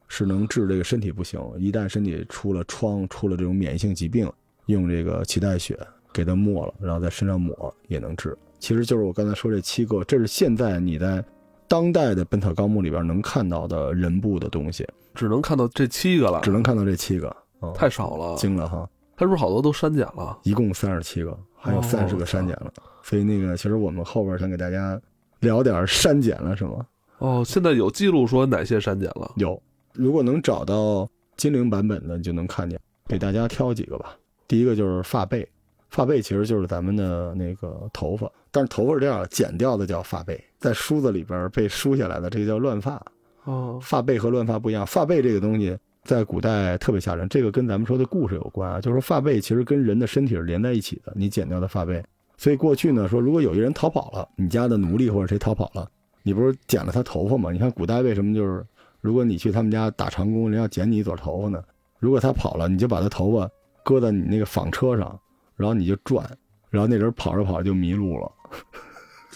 [0.08, 4.32] 是能治这个身体不行，一旦身体出了疮、出了这种免疫性疾病，
[4.68, 5.80] 用这个脐带血
[6.14, 8.38] 给它抹了，然后在身上抹也能治。
[8.60, 11.24] 其实就是我刚才说这七个，这是现在你在
[11.68, 18.36] 当代的《本草纲目》里边能看到的人部的东西，只能看到这七个了，只能看到这七个，嗯、太少了。
[18.36, 18.90] 精了哈。
[19.16, 20.38] 它是不是好多都删减了？
[20.44, 22.72] 一共三十七个，还有哦三十个删减了。
[23.04, 25.00] 所以那个，其实我们后边想给大家
[25.42, 26.86] 聊点删减了，是吗？
[27.20, 29.32] 哦，现在有记录说哪些删减了？
[29.36, 29.62] 有，
[29.94, 32.80] 如果能找到金陵版本的，你就能看见。
[33.08, 34.16] 给大家挑几个吧。
[34.48, 35.48] 第一个就是发背，
[35.90, 43.00] 发背其实就是咱们的那个头发，但是头发是这样，剪掉的叫发背，在梳子里边被梳下来的，这个叫乱发。
[43.44, 52.04] 哦，发背和乱发不一样，发背这个东西在古代特别吓人，这个跟咱们说的故事有关啊，就是说发背其实跟人的身体是连在一起的，你剪掉的发背。
[52.38, 55.88] 所以过去呢，说如果有一人逃跑了，你家的奴隶或者谁逃跑了，
[56.24, 57.52] 你不是剪了他头发吗？
[57.52, 58.66] 你看古代为什么就是，
[59.00, 61.64] 如果你去他们家打长工，人要剪你一撮头发呢？
[62.00, 63.48] 如果他跑了，你就把他头发
[63.84, 65.20] 搁在你那个纺车上，
[65.56, 66.28] 然后你就转，
[66.72, 68.32] 然后那人跑着跑着就迷路了，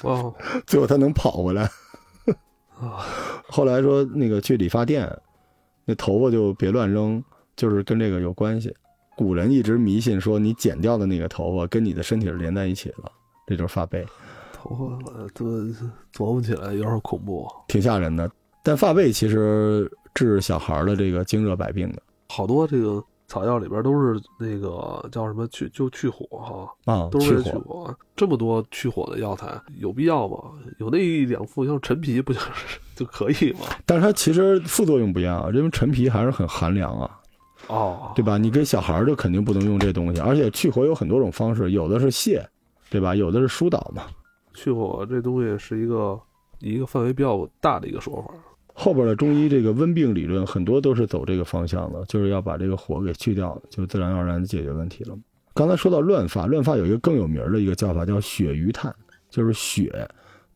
[0.02, 0.34] 哦，
[0.66, 1.70] 最后他能跑回来。
[2.80, 3.06] 啊，
[3.48, 5.08] 后来说那个去理发店，
[5.86, 7.24] 那头发就别乱扔，
[7.56, 8.74] 就是跟这个有关系。
[9.16, 13.12] 古人一直迷信说，你剪掉的那个头发跟你的身体是连在一起的，
[13.48, 14.06] 这就是发背，
[14.52, 15.46] 头发呃这
[16.14, 17.48] 琢磨起来有点恐怖。
[17.68, 18.30] 挺吓人的。
[18.62, 27.96] 但发背其实治小孩的这个经热百病的好多这个草药里边都是那个叫什么去就去火哈，啊，都是去火。
[28.16, 30.38] 这么多去火的药材，有必要吗？
[30.80, 33.66] 有那一两副像陈皮不就是 就可以吗？
[33.86, 37.20] 但是它其实副作用不一样，因为陈皮还是很寒凉啊，
[37.68, 38.38] 哦，对吧？
[38.38, 42.46] 你给小孩就肯定不能用这东西，而且去火有很多种方式，有的是泻，
[42.90, 43.16] 对吧？
[43.16, 44.04] 有的是疏导嘛。
[44.54, 46.18] 去火这东西是一个
[46.60, 48.34] 一个范围比较大的一个说法。
[48.78, 55.18] 后边的中医这个温病理论很多都是走这个方向的，就是要把这个火给去掉，就自然而然的解决问题了。
[55.54, 58.94] 刚才说到乱发，乱发有一个更有名的一个叫法叫血余炭，
[59.30, 60.06] 就是血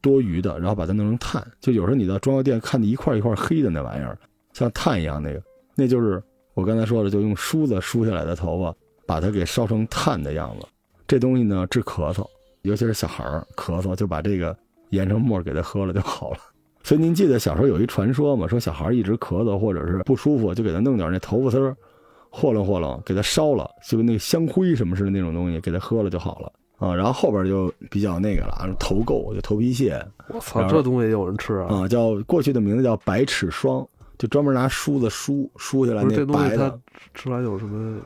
[0.01, 1.41] 多余的，然后把它弄成炭。
[1.61, 4.19] 就有时候你到中药店看的一块一块黑的那玩意儿，
[4.51, 5.41] 像炭一样那个，
[5.75, 6.21] 那就是
[6.53, 8.75] 我刚才说的，就用梳子梳下来的头发，
[9.07, 10.67] 把它给烧成炭的样子。
[11.07, 12.27] 这东西呢治咳嗽，
[12.63, 14.55] 尤其是小孩儿咳嗽，就把这个
[14.89, 16.37] 研成沫儿给他喝了就好了。
[16.89, 18.47] 所以您记得小时候有一传说吗？
[18.47, 21.77] 说小孩一直咳嗽或者是不舒服，就给他弄点那头发丝儿，
[22.31, 26.95] 和弄和弄，给他烧了，就跟那个香灰什么似的那种东西，给他喝了就好了啊。
[26.95, 31.81] 然后后边就比较那个了，头垢就头皮屑我操，这东西也有人吃啊？
[31.81, 36.79] 啊，叫过去的名字叫百尺霜，就专门拿梳子梳梳下来那东西它白的，
[37.13, 38.01] 吃完有什么？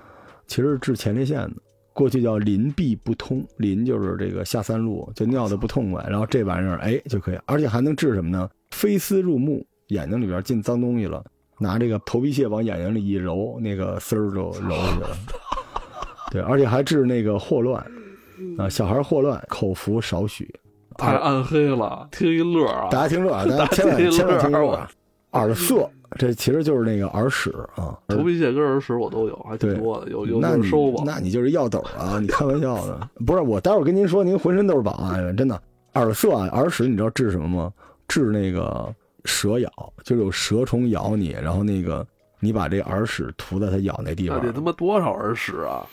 [0.46, 1.54] 其实是治前列腺的。
[1.93, 8.50] 过去叫淋闭不通，淋就是这个下三路，就尿的不痛快，然后这玩意儿哎就可以，而且还能治什么呢？
[8.74, 11.24] 飞丝入目，眼睛里边进脏东西了，
[11.60, 15.10] 拿这个头皮屑往眼睛里一揉，那个丝儿就揉下去了。
[16.32, 17.80] 对，而且还治那个霍乱
[18.58, 20.52] 啊，小孩霍乱，口服少许。
[20.98, 22.88] 太暗黑了，听一乐啊！
[22.92, 24.90] 大家听乐啊，大家千万千万听乐乐啊！
[25.32, 27.98] 耳塞，这其实就是那个耳屎啊。
[28.08, 31.04] 头皮屑跟耳屎我都有，还挺多的，有有那你就是收吧。
[31.06, 32.20] 那你就是药斗啊！
[32.20, 33.10] 你开玩笑呢？
[33.26, 35.18] 不是，我待会儿跟您说，您浑身都是宝啊！
[35.36, 35.60] 真的，
[35.94, 37.74] 耳塞啊，耳屎，你知道治什么吗？
[38.08, 38.94] 治那个
[39.26, 39.70] 蛇咬，
[40.04, 42.06] 就是有蛇虫咬你，然后那个
[42.39, 45.86] 你把这耳屎涂在它咬那地方那得，他妈多少耳屎啊！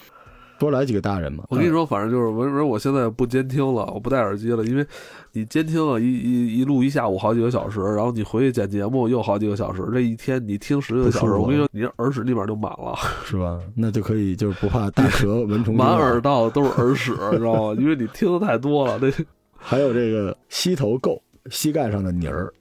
[0.59, 1.43] 多来几个大人嘛。
[1.45, 4.87] 嗯，我跟你说，反正就是，我说我现在不监听了，我不戴耳机了，因为
[5.33, 12.95] 你监听了一一一录一下午好几个小时，然后你回去剪节目又好几个小时，这一天你听十个小时，我跟你说，你这耳屎立马就满了，
[13.25, 13.59] 是吧？
[13.75, 17.81] 那就可以，就是不怕大蛇蚊虫满耳道都是耳屎，知道吗？
[17.81, 19.11] 因为你听的太多了，那
[19.57, 21.19] 还有这个吸头垢，
[21.51, 22.53] 膝盖上的泥儿。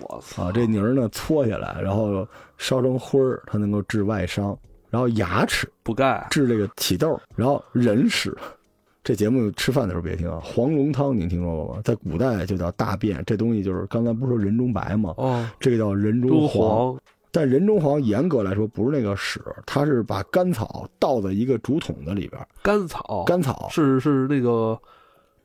[0.00, 4.58] 我操，啊，这泥儿呢搓下来，然后烧成灰儿，它能够治外伤。
[4.90, 8.36] 然后牙齿补钙，治这个起痘，然后人屎。
[9.04, 11.80] 这节目吃饭的时候别听啊，黄龙汤您听说过吗？
[11.82, 15.14] 在古代就叫大便，这东西就是刚才不是说人中白吗？
[15.16, 16.46] 哦，这个叫人中。
[16.46, 16.98] 黄，
[17.30, 24.78] 但人中黄严格来说不是那个屎，它是把甘草倒在一个竹筒子里边，甘草，甘草，是是那个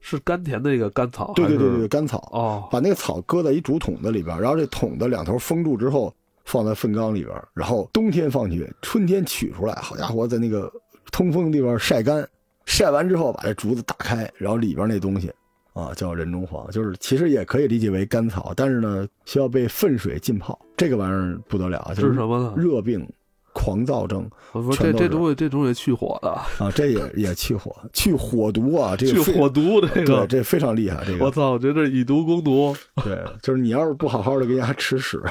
[0.05, 6.13] 是甘甜的那个甘草，对对对对，甘草，哦，把那个草搁在一竹筒子里边，然后这筒子两头封住之后，
[6.43, 10.69] 放在粪缸里边，然后冬天放进去，春天取出来，好家伙，在那个
[11.09, 12.27] 通风的地方晒干，
[12.65, 15.31] 晒完之后把这竹子打开，然后里边那东西
[15.71, 22.53] 啊叫人中黄，就是其实也可以理解为甘草，但是呢需要被粪水浸泡，这个玩意儿不得了，就是什么呢？
[22.57, 23.09] 热病、
[23.53, 32.75] 狂躁症我说这这东西这东西去火的，啊，这也也去火，去火毒啊，这去个去火毒这对，个，这非常厉害，这个我操，我觉得以毒攻毒。
[33.03, 35.21] 对，就是你要是不好好的给人家吃屎。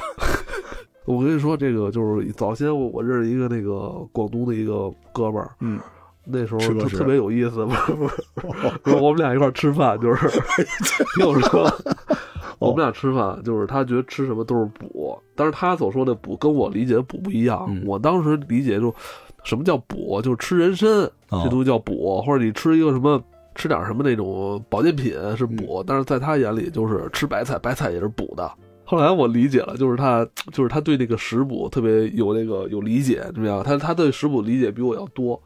[1.05, 5.77] 我跟你说，这个就是早先我我认识一个那个广东的一个哥们儿，嗯，
[6.25, 10.29] 那时候就特特别有意思，不是不是不是，我们俩一块儿吃饭，就是
[11.15, 11.69] 听我说，
[12.57, 18.93] 我们俩吃饭就是他觉得吃什么都是补，但是他所说的补跟我理解的补不一样，嗯我当时理解就
[19.43, 20.89] 什么叫补，就是吃人参，
[21.29, 23.21] 哦这东西叫补，或者你吃一个什么。
[23.55, 28.51] 吃点什么那种保健品是补，嗯但是在他眼里就是吃白菜，白菜也是补的。
[28.83, 33.61] 后来我理解了，就是他，就是他对那个食补特别有那个有理解，怎么样？
[33.63, 35.39] 他他对食补理解比我要多，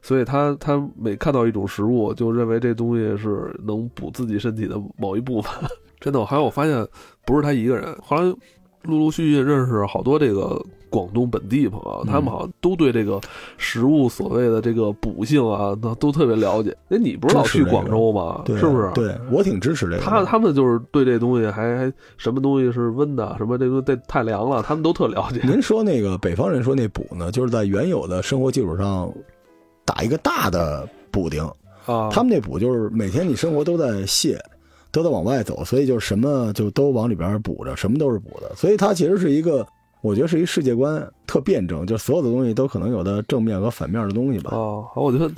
[0.00, 5.52] 所以他他每看到一种食物，就认为这东西是能补自己身体的某一部分。
[6.00, 6.88] 真的，我还有我发现
[7.26, 8.34] 不是他一个人，后来
[8.82, 13.20] 陆陆续续认识好多这个广东本地朋友，他们好像都对这个
[13.56, 16.76] 食物所谓的这个补性啊，那都特别了解。
[16.88, 18.42] 哎，你不是老去广州吗？
[18.44, 18.90] 对，是不是？
[18.94, 19.98] 对我挺支持这个。
[19.98, 25.40] 他他们就是对这东西还还什么东西是温的，什么这个这太凉了，他们都特了解。
[25.44, 29.12] 您说那个北方人说那补呢，就是在原有的生活基础上
[29.84, 31.44] 打一个大的补丁。
[31.86, 34.38] 啊，他们那补就是每天你生活都在卸，
[34.92, 38.52] 都在往外走，所以就是什么就都往里边补着，什么都是补的。
[38.56, 39.66] 所以它其实是一个，
[40.02, 44.50] 我觉得是一世界观特辩证，就所有的东西都可能有的正面和反面的东西吧。
[44.52, 45.30] 哦，好，我觉得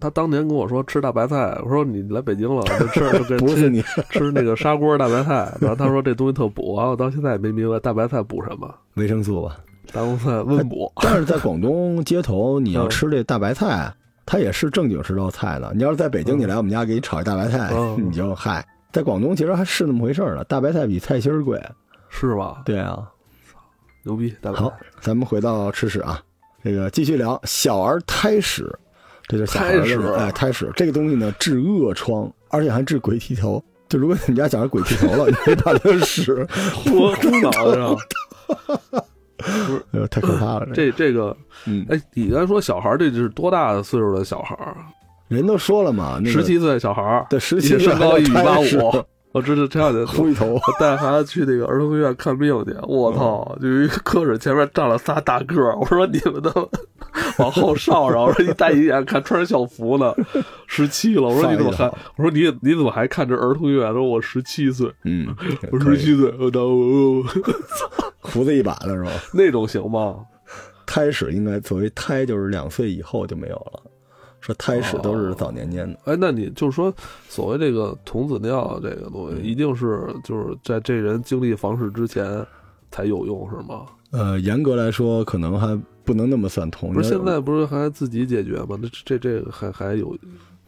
[0.00, 9.56] 他当年跟我说吃大白菜，我说你来北京了，就吃 就跟不是你吃那个砂锅大白菜，然后他说这东西特补，然后我到现在也没明白大白菜补什么，维生素吧？
[9.92, 10.90] 大白菜温补。
[10.96, 13.92] 但是在广东街头，你要嗯吃这大白菜，
[14.26, 15.72] 它也是正经是道菜的。
[15.74, 18.64] 你要是在北京，嗯你来我们家给你炒一大白菜，嗯 你就嗨。
[18.94, 21.60] 在广东其实还是那么回事儿呢，大白菜比菜心儿贵。
[22.16, 22.62] 是吧？
[22.64, 23.10] 对啊，
[24.04, 26.22] 牛逼，大白好。，咱们回到吃屎啊，
[26.62, 28.72] 这个继续聊小儿胎屎，
[29.26, 33.60] 这就是小孩儿胎屎的哎胎屎这个东西呢治恶疮，而且还治鬼剃头。
[33.88, 37.96] 就如果你们家小孩鬼剃头了，你可以把这个屎，呼呼脑袋上，
[39.90, 40.68] 呃，太可怕了。
[40.72, 44.76] 这这个，嗯，哎，你刚才说小孩儿，这是多大的岁数的小孩儿？
[45.28, 49.04] 人都说了嘛，那个十七岁小孩儿，对十七身高一米八五。
[49.32, 53.58] 我知道这样的，秃一头，我带孩子去那个儿童医院看病去，我操！
[53.60, 56.70] 就一个科室前面站了仨大个儿，我说你们都
[57.38, 60.14] 往后稍，然后说你戴一眼看穿着校服呢，
[60.68, 61.22] 十七了。
[61.22, 61.86] 我说你怎么还？
[62.16, 63.84] 我说你你怎么还看着儿童乐？
[63.88, 65.26] 他说我十七岁，嗯，
[65.72, 66.68] 我十七岁，我操
[68.22, 69.10] 胡子一把了是吧？
[69.32, 70.14] 那种行吗？
[70.86, 73.82] 胎史应该作为胎，就是两岁以后就没有了。
[74.44, 75.98] 说胎史都是早年间的。
[76.04, 76.92] 哎，那你就是说，
[77.30, 82.46] 所谓这个童子尿这个东西，一定是就是在这人经历房事之前
[82.90, 83.86] 才有用是吗？
[84.10, 86.92] 呃，严格来说，可能还不能那么算童。
[86.92, 88.78] 不是现在不是还自己解决吗？
[88.82, 90.14] 那这这个还还有，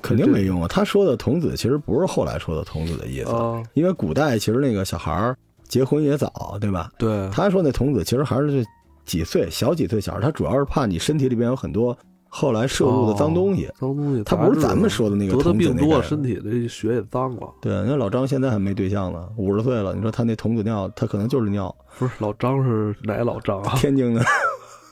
[0.01, 0.67] 肯定没用啊。
[0.67, 3.31] 他说的童子其实不是后来说的童子的意思，
[3.75, 5.37] 因为古代其实那个小孩儿
[5.69, 6.91] 结婚也早，对吧？
[6.97, 7.29] 对。
[7.31, 8.65] 他说那童子其实还是
[9.05, 11.97] 几岁小几岁小孩，他主要是怕你身体里边有很多。
[12.38, 17.49] 后来摄入的脏东西，脏东西，他不是咱们说的那个得的病多，身体的血也脏了。
[17.62, 19.94] 对，那老张现在还没对象呢，五十岁了。
[19.94, 21.75] 你说他那童子尿，他可能就是尿。
[21.99, 23.72] 不是老张是哪老张啊？
[23.81, 24.22] 天津的，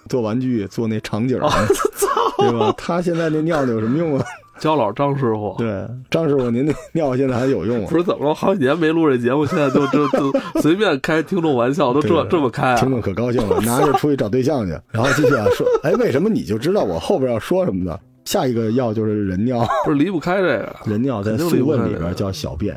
[0.08, 1.38] 做玩具做那场景，
[2.38, 2.74] 对吧？
[2.78, 4.24] 他现在那尿有什么用啊？
[4.58, 7.88] 焦老张师傅，对张师傅，您那 尿现在还有用吗？
[7.90, 8.34] 不是怎么了？
[8.34, 14.70] 好几年没录这节目，现在就就就随便开听众玩笑，都这这么开，听众可高兴了，拿着出去找对象去。
[14.90, 17.98] 然后继续啊说，哎，为什么你就知道我后边要说什么呢？
[18.24, 20.76] 下一个药就是人尿，不是离不开这个。
[20.86, 22.74] 人尿在《素问》里边叫小便，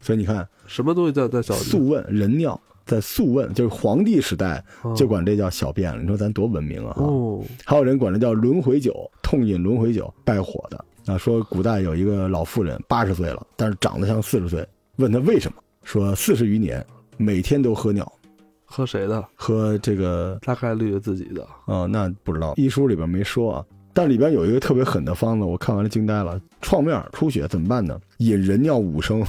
[0.00, 4.64] 所以你看什么东西叫在小素问人尿在《素问》就是皇帝时代
[4.96, 6.02] 就管这叫小便了。
[6.02, 6.94] 你说咱多文明啊！
[6.96, 10.84] 哦，还有人管这叫轮回酒，痛饮轮回酒败火的。
[11.08, 14.66] 啊，说古代有一个老妇人，八十岁了，但是长得像四十岁。
[14.96, 15.58] 问她为什么？
[15.82, 16.84] 说四十余年
[17.16, 18.12] 每天都喝尿，
[18.66, 19.26] 喝谁的？
[19.34, 21.46] 喝这个大概率自己的。
[21.64, 23.64] 哦，那不知道，医书里边没说啊。
[23.94, 26.38] 但里边有一个特别狠的方子，我看完了惊呆了。
[26.60, 27.98] 创面出血怎么办呢？
[28.18, 29.24] 引人尿五升。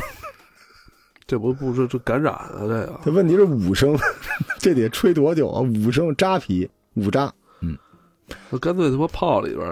[1.26, 2.58] 这不不是这感染啊？
[2.60, 3.00] 这个。
[3.06, 3.98] 这问题是五升，
[4.60, 5.62] 这得吹多久啊？
[5.62, 7.34] 五升扎皮五扎。
[8.50, 9.68] 那 干脆他妈泡里边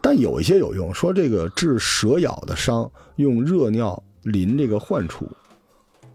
[0.00, 5.28] 但有一些有用，说这个治蛇咬的伤，用热尿淋这个患处，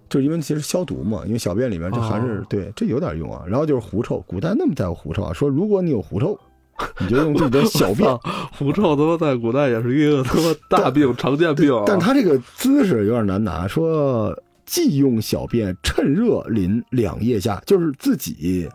[0.10, 3.43] 就是因为其实消毒嘛，因为小便里面这还是对，这有点用啊。
[3.47, 6.38] 然后就是狐臭，古代那么在乎狐臭啊，说如果你有狐臭，
[6.99, 8.10] 你就用自己的小便。
[8.58, 11.71] 狐臭他妈在古代也是一个他妈大病，常见病。
[11.86, 18.69] 但他这个姿势有点难拿，说既用小便趁热淋两腋下，就是自己。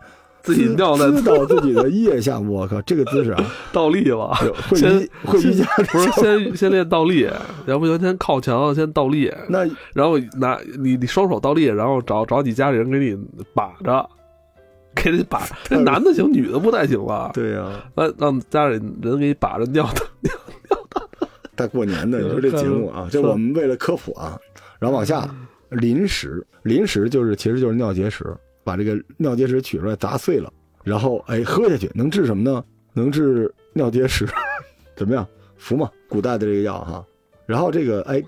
[0.47, 4.91] 自己尿在滋到自己的腋下，我靠，这个姿势啊， 倒立吧，会先
[5.25, 7.29] 会瑜伽，不是先先练倒立，
[7.67, 13.17] 要不就先靠墙先倒立，那然后拿你你双手倒立，然后找找你家里人给你
[13.53, 14.09] 把着，
[14.95, 17.29] 给你把， 这男的行，女的不太行吧？
[17.33, 20.31] 对呀，那让家里人给你把着尿的尿
[20.69, 21.27] 尿的。
[21.55, 24.39] 大过年的，你说这节目啊，这我们为了科普啊，
[24.79, 25.29] 然后往下
[25.71, 28.25] 临时临时就是其实就是尿结石。
[28.67, 30.51] 把这个尿结石取出来砸碎了，
[30.83, 32.61] 然后哎喝下去能治什么呢？
[32.91, 34.27] 能治尿结石，
[34.93, 35.25] 怎么样？
[35.55, 35.89] 服吗？
[36.09, 37.05] 古代的这个药哈。
[37.45, 38.21] 然后这个哎，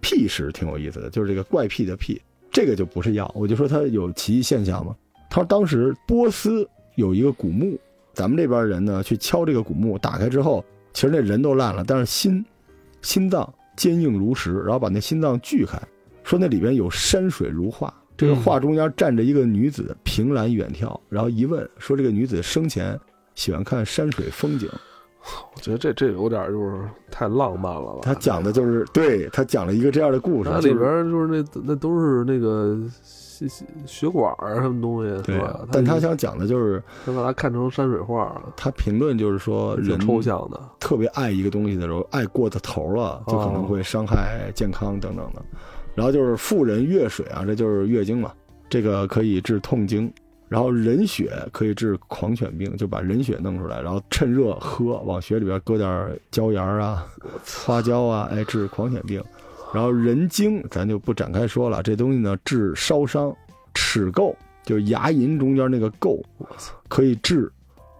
[0.00, 2.18] 屁石挺有意思的，就是这个怪癖的癖，
[2.50, 3.30] 这个就不是药。
[3.34, 4.96] 我就说它有奇异现象嘛。
[5.28, 7.78] 他说当时波斯有一个古墓，
[8.14, 12.42] 咱们这边人呢去敲这个古墓，打开之后，其实那人都烂了，但是心
[13.02, 15.78] 心脏坚硬如石，然后把那心脏锯开，
[16.24, 17.92] 说那里边有山水如画。
[18.16, 22.98] 这个画中间站着一个女子，凭栏远眺，然后一问说：“这个女子生前
[23.34, 24.68] 喜欢看山水风景。”
[25.54, 28.00] 我觉得这这有点就是太浪漫了吧？
[28.02, 33.46] 他讲的就是对他讲了一个这样的故事，它里边就是那那都是那个血
[33.86, 35.60] 血管啊什么东西，对吧？
[35.70, 38.36] 但他想讲的就是他把它看成山水画。
[38.56, 45.42] 他评论就是说，人抽象的，特别爱一个东西的时候，爱过的头了，就可能会伤害健康等等的。
[45.94, 48.32] 然后就是妇人月水啊，这就是月经嘛，
[48.68, 50.12] 这个可以治痛经。
[50.48, 57.06] 然后人血可以治狂犬病，就把人血弄出来，然后趁热喝，往血里边搁点椒盐啊、
[57.64, 59.22] 花椒啊，哎，治狂犬病。
[59.72, 63.34] 然后人精咱就不展开说了，这东西呢治烧伤。
[63.74, 66.22] 齿垢就是牙龈中间那个垢，
[66.88, 67.50] 可以治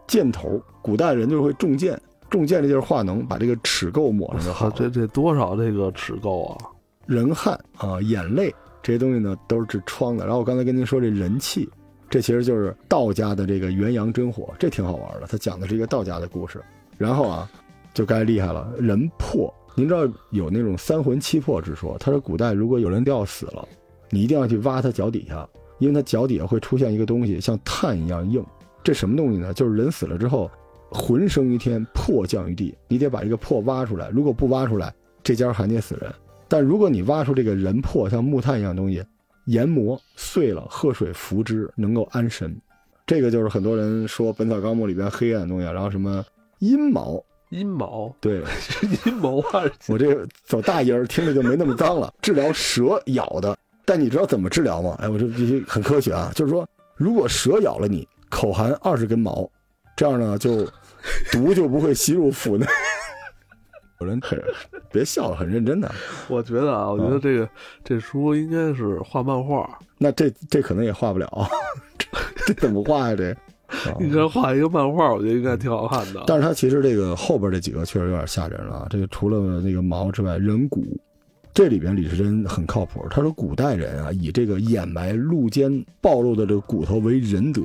[0.07, 0.63] 箭头。
[0.83, 4.69] 古代人就会中箭，中箭的就是化脓，把这个齿垢抹上就好。
[4.69, 6.59] 这这多少这个齿垢啊？
[7.07, 10.25] 人汗啊，眼泪这些东西呢，都是治疮的。
[10.25, 11.69] 然后我刚才跟您说这人气，
[12.09, 15.27] 这其实就是道家的这个元阳真火，这挺好玩的。
[15.27, 16.61] 他讲的是一个道家的故事。
[16.99, 17.51] 然后啊，
[17.95, 18.73] 就该厉害了。
[18.79, 21.97] 人魄，您知道有那种三魂七魄之说。
[21.99, 23.67] 他说古代如果有人吊死了，
[24.11, 25.49] 你一定要去挖他脚底下，
[25.79, 28.45] 因为他脚底下会出现一个东西，像碳一样硬。
[28.85, 29.53] 这什么东西呢？
[29.55, 30.51] 就是人死了之后，
[30.91, 32.75] 魂生于天，魄降于地。
[32.89, 36.13] 你得把这个魄挖出来，如果不挖出来，这家还得死人。
[36.53, 39.03] 但如果你挖出这个人魄，像木炭一样东西，
[39.47, 42.55] 研磨碎了，喝水服之，能够安神。
[43.07, 46.23] 这个就是很多人说《本草纲目》里边黑暗的东西，然后什么
[46.59, 47.25] 阴毛。
[47.49, 49.63] 阴毛对是阴谋啊！
[49.89, 52.13] 我这个走大音儿听着就没那么脏了。
[52.21, 54.95] 治疗蛇咬的，但你知道怎么治疗吗？
[55.01, 59.51] 哎，我这这些很科学啊，就是说，如果蛇咬了你，口含二十根毛，
[59.97, 60.67] 这样呢就
[61.31, 62.67] 毒就不会吸入腹内。
[64.03, 64.37] 有人很
[64.91, 65.89] 别笑了，很认真的。
[66.29, 67.49] 我觉得啊，我觉得这个
[67.85, 71.49] 这书应该是画漫画，那这这可能也画不了，
[72.47, 73.15] 这怎么画呀？
[73.17, 73.37] 这啊
[74.01, 76.25] 应该画一个漫画，我觉得应该挺好看的。
[76.27, 78.87] 但是它其实这个后边这几个确实有点吓人了啊。
[78.91, 80.85] 这个除了那个毛之外，人骨，
[81.55, 83.07] 这里边李时珍很靠谱。
[83.09, 85.73] 他说古代人啊，以这个掩埋路肩
[86.03, 87.63] 暴露的这个骨头为仁德。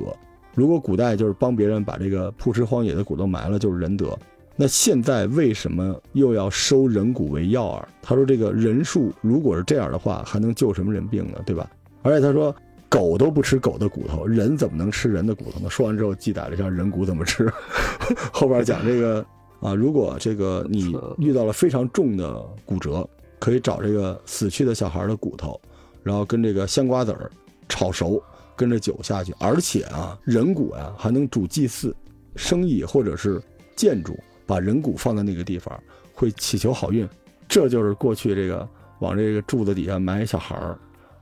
[0.54, 4.18] 如果古代就是帮别人把这个铺尸荒野的骨头埋了，就是仁德。
[4.58, 7.84] 那现在为什么又要收人骨为药饵？
[8.02, 11.40] 他说这个人数如果是这样的话，还能救什么人病呢？
[11.46, 11.70] 对吧？
[12.02, 12.54] 而且他说。
[12.90, 15.68] 狗都不吃狗的骨头，人怎么能吃人的骨头呢？
[15.68, 17.46] 说完之后，记载了一下人骨怎么吃。
[18.32, 19.22] 后边讲这个
[19.60, 23.06] 啊，如果这个你遇到了非常重的骨折，
[23.38, 25.60] 可以找这个死去的小孩的骨头，
[26.02, 27.30] 然后跟这个香瓜子儿
[27.68, 28.22] 炒熟，
[28.56, 29.34] 跟着酒下去。
[29.38, 31.94] 而且啊，人骨啊还能主祭祀、
[32.36, 33.38] 生意或者是
[33.76, 35.78] 建筑，把人骨放在那个地方
[36.12, 37.08] 会祈求好运。
[37.46, 38.68] 这就是过去这个
[38.98, 40.76] 往这个柱子底下埋小孩儿，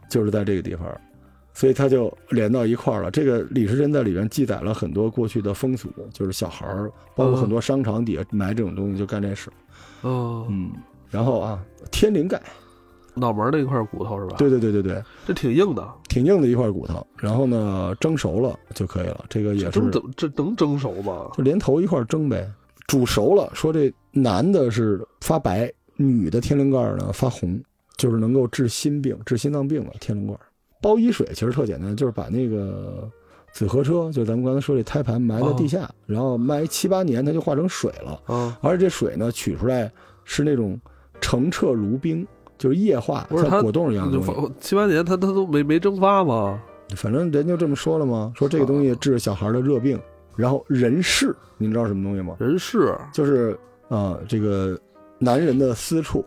[0.08, 0.86] 就是在这个地方。
[1.52, 3.10] 所以他就连到一块儿了。
[3.10, 9.50] 这个李时珍在里边记载了很多过去的风俗，就是小孩儿，包括很多商场底下埋这种东西就干这事。
[10.02, 10.70] 哦，嗯，
[11.08, 12.38] 然后啊，天灵盖，
[13.14, 14.36] 脑门那块骨头是吧？
[14.36, 17.06] 对对对对对，这挺硬的，挺硬的一块骨头。
[17.16, 19.24] 然后呢，蒸熟了就可以了。
[19.30, 21.30] 这个也是蒸怎这能蒸熟吗？
[21.32, 22.46] 就连头一块蒸呗，
[22.86, 23.50] 煮熟了。
[23.54, 27.60] 说这男的是发白，女的天灵盖呢发红，
[27.96, 30.34] 就是能够治心病、治心脏病的天灵盖。
[30.82, 33.10] 包衣水其实特简单，就是把那个
[33.52, 38.20] 紫河车，就咱们刚才说这胎盘埋在地下，然后埋七八年，它就化成水了。
[38.26, 39.90] 啊，而且这水呢，取出来
[40.24, 40.78] 是那种
[41.20, 42.26] 澄澈如冰，
[42.58, 44.52] 就是液化，像果冻一样的东西。
[44.60, 46.62] 七八年它它都没没蒸发吗？
[46.94, 49.98] 反正人就这么说了嘛，说这个东西治小孩的热病。
[50.36, 52.36] 然后人事，您知道什么东西吗？
[52.38, 53.58] 人事就是
[53.88, 54.78] 啊、这个
[55.18, 56.24] 男人的私处，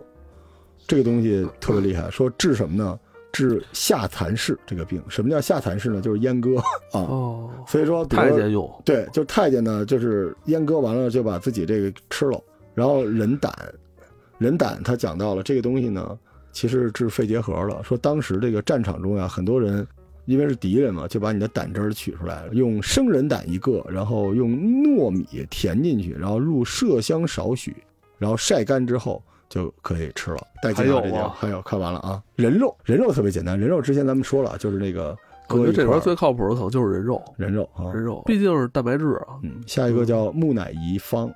[0.87, 2.09] 这个东西特别厉害。
[2.09, 2.99] 说治什么呢？
[3.31, 4.99] 治下蚕氏这个病。
[5.07, 6.01] 什么叫下蚕氏呢？
[6.01, 6.57] 就是阉割
[6.91, 7.01] 啊。
[7.01, 12.41] 哦，所以说，太监用对，就太监呢，就是阉割完了就把自己这个吃了。
[12.73, 13.53] 然后人胆，
[14.39, 16.17] 人胆他讲到了这个东西呢，
[16.51, 17.83] 其实是治肺结核了。
[17.83, 19.85] 说当时这个战场中呀，很多人
[20.29, 27.75] 因为是敌人嘛，就把你的胆汁儿取出来，用生人胆一个，然后用糯米填进去，然后入麝香少许，
[28.19, 29.19] 然后晒干之后
[29.49, 30.37] 就可以吃了。
[30.61, 35.17] 带劲还有这叫啊还有看完了啊，人肉人肉特别简单，人肉之前咱们说了，就是那个
[35.49, 39.39] 我觉得这边最靠谱的可能就是人肉，人肉啊，人肉，毕竟是蛋白质啊。
[39.41, 41.33] 嗯，下一个叫木乃伊方啊，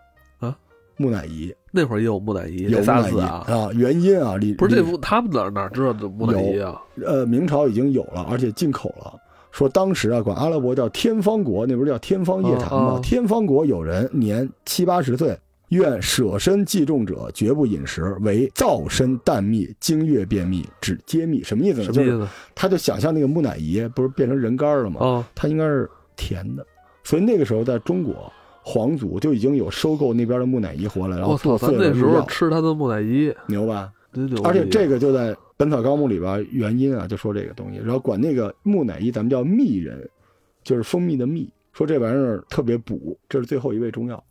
[1.03, 6.81] 木乃伊那会儿也有木乃伊，有木乃伊啊，啊，原因啊，李不是这不他们哪哪知道的木乃伊啊？
[7.05, 9.13] 呃明朝已经有了，而且进口了。
[9.51, 12.77] 说当时啊，管阿拉伯叫天方国，那不是叫天方夜谭吗？
[12.77, 15.37] 啊啊天方国有人年七八十岁，
[15.69, 21.43] 愿舍身济众者，绝不饮食，为燥身淡秘，经月便秘，只揭秘。
[21.43, 21.87] 什么意思呢？
[21.87, 22.31] 就是什么意思？
[22.55, 25.05] 他就想象那个木乃伊不是变成人干了吗？
[25.05, 26.65] 啊，它应该是甜的，
[27.03, 28.31] 所以那个时候在中国，
[28.63, 31.37] 皇族就已经有收购那边的木乃伊回来，然后
[31.77, 33.91] 那时候，吃他的木乃伊，牛吧？
[34.13, 34.41] 真牛！
[34.43, 40.07] 而且这个就在《本草纲目》里边原因啊，就说这个东西，然后管那个木乃伊咱们叫蜜人，
[40.63, 44.23] 就是蜂蜜的蜜，说这玩意儿特别补，这是最后一味中药。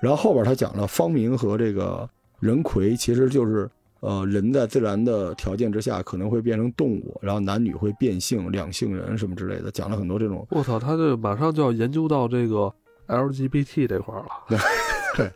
[0.00, 2.08] 然后后边他讲了方明和这个
[2.40, 3.68] 人魁，其实就是
[4.00, 12.72] 呃人在自然的条件之下可能会变成动物，然后男女会变性，两性人什么之类的，讲了很多这种我操，他这马上就要研究到这个
[13.06, 14.58] LGBT 这块儿了，
[15.16, 15.30] 对，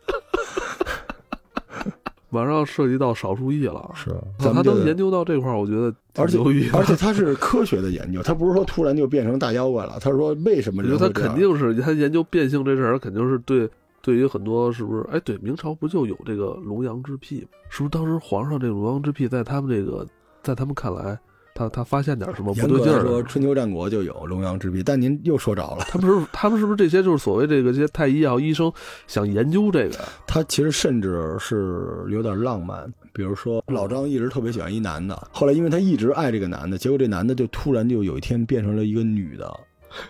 [2.29, 3.91] 马上涉及到少数裔了。
[3.95, 6.39] 是他咱们这个能研究到这块儿，我觉得而且
[6.73, 13.69] 而且他是科学的研究，他不是说突然就变成大妖怪了，他是说为什么我觉得他肯定是他研究变性这事儿，肯定是对
[14.03, 15.07] 对于很多是不是？
[15.11, 17.49] 哎，对，明朝不就有这个龙阳之癖吗？
[17.69, 20.07] 是不是当时皇上这个龙阳之癖，在他们这个
[20.43, 21.19] 在他们看来，
[21.61, 23.23] 他他发现点什么不对劲儿说？
[23.25, 28.73] 春秋战国就有龙阳之癖，但您又说着了，他们是不是他们是不是这些就是所谓这个这些太医啊医生
[29.07, 29.99] 想研究这个？
[30.27, 32.91] 他其实甚至是有点浪漫。
[33.13, 39.53] 比如说，老张一直特别喜欢一男的，后来因为他一直爱这个男的，结果这男的就突然就有一天变成了一个女的，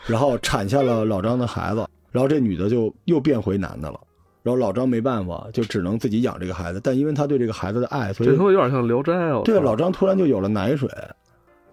[0.07, 3.99] 然后产下了老张的孩子，然后这女的就又变回男的了。
[4.43, 6.81] 然后老张没办法，就只能自己养这个孩子。
[6.83, 9.43] 但因为他对这个孩子的爱，所以这他妈有点像《聊斋》哦！
[9.45, 10.89] 对老张突然就有了奶水，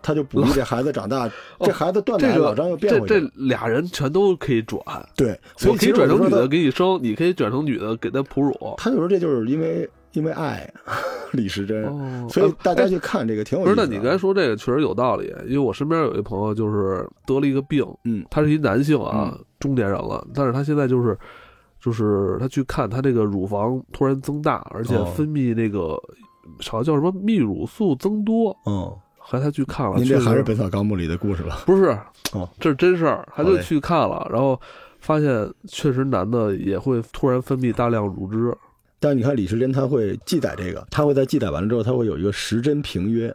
[0.07, 1.29] 他就鼓励这孩子长大，
[1.59, 3.31] 这孩子断奶，这个老张又变这这回去了。
[3.35, 4.79] 俩人全都可以转，
[5.17, 8.53] 对，所以我可以转成女的给你生，你可以转成女的给他哺乳。
[8.77, 10.65] 他就说这就是因为因为爱
[11.33, 13.85] 李时珍，哦所以大家哎去看这个挺有不是，意思的。
[13.85, 21.17] 那你刚才说这个确实有道理，因为我身边有一朋友就是得了一个病，嗯他是一男性啊，嗯中年人了，但是他现在就是
[21.81, 25.99] 就是他去看他这个乳房突然增大，而且哦分泌那个
[26.65, 28.89] 好像叫什么泌乳素增多，嗯，
[29.29, 31.61] 后来他去看了，您这还是《本草纲目》里的故事吧？
[31.65, 31.85] 不是
[32.31, 34.57] 哦，这是真事儿，他就去看了，然后
[35.01, 38.55] 发现确实男的也会突然分泌大量乳汁，
[39.01, 43.27] 但是你看李时珍他会记载这个，他会在记载完了之后，他会有一个时针评约。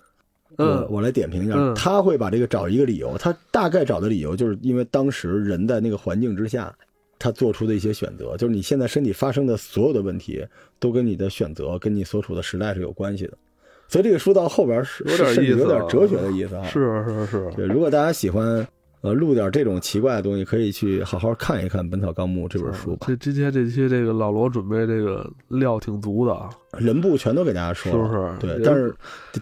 [0.57, 6.75] 我嗯我来点评一下，嗯他会把这个找一个理由，他大概找的理由就是因为当时人在那个环境之下，
[7.19, 10.43] 他做出的一些选择，就是你现在身体发生的所有的问题，
[10.79, 13.37] 都跟你的选择、跟你所处的时代是有关系的。
[13.93, 16.65] 所以这个书到后边是有点意思啊有点哲学的意思啊。
[16.65, 18.67] 是是是，对，如果大家喜欢
[19.03, 23.07] 呃录点这种奇怪的东西，可以去好好看一看《本草纲目》这本书吧。
[23.07, 28.95] 这今天这期这个老罗准备这个料挺足的啊，人部全都给大家说了，是不是对，但是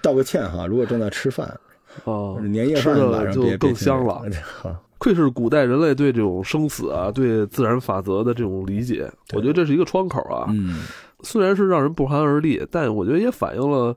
[0.02, 1.56] 道个歉哈，如果正在吃饭，
[2.02, 4.22] 哦，年夜吃饭晚上的就更香了。。
[4.98, 10.44] 愧是古代人类对这种生死啊、对自然法则的这种理解，我觉得这是一个窗口啊。
[10.50, 10.80] 嗯，
[11.22, 13.94] 虽然是让人不寒而栗，但我觉得也反映了《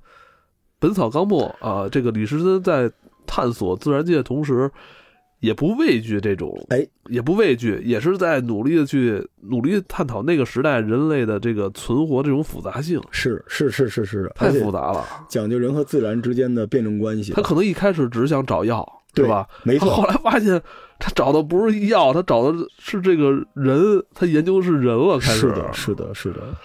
[0.83, 2.91] 本草纲目》啊，这个李时珍在
[3.25, 4.69] 探索自然界的同时，
[5.39, 15.05] 也不畏惧这种，哎，也不畏惧，也是在努力的去努力探讨那个时代人类的这个存活这种复杂性，是是是是是，太复杂了。
[15.29, 17.31] 讲究人和自然之间的辩证关系。
[17.31, 19.47] 他可能一开始只想找药，对吧？
[19.63, 20.61] 没错后，来发现，
[20.99, 25.17] 他找的不是药，他找的是这个人，他研究的是人了。
[25.17, 26.55] 开始是的，是的，是的，嗯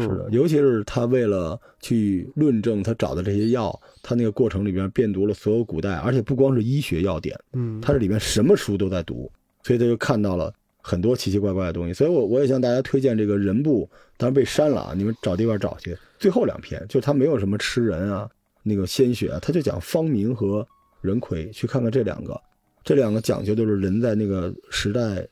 [0.00, 0.28] 是的。
[0.30, 9.30] 尤其是他为了去论证他找的这些药，他那个过程里边遍读了所有古代，而且不光是医学药典，嗯，他这里面什么书都在读，
[9.62, 11.92] 所以他就看到了很多奇奇怪怪的东西。
[11.92, 15.96] 所以我我也向大家推荐这个人部，当然被删了啊，你们找地方找去。
[16.18, 18.28] 最后两篇就他没有什么吃人啊，
[18.62, 20.66] 那个鲜血啊，他就讲方明和
[21.00, 22.40] 人魁，去看看这两个，
[22.82, 25.26] 这两个讲究就是人在那个时代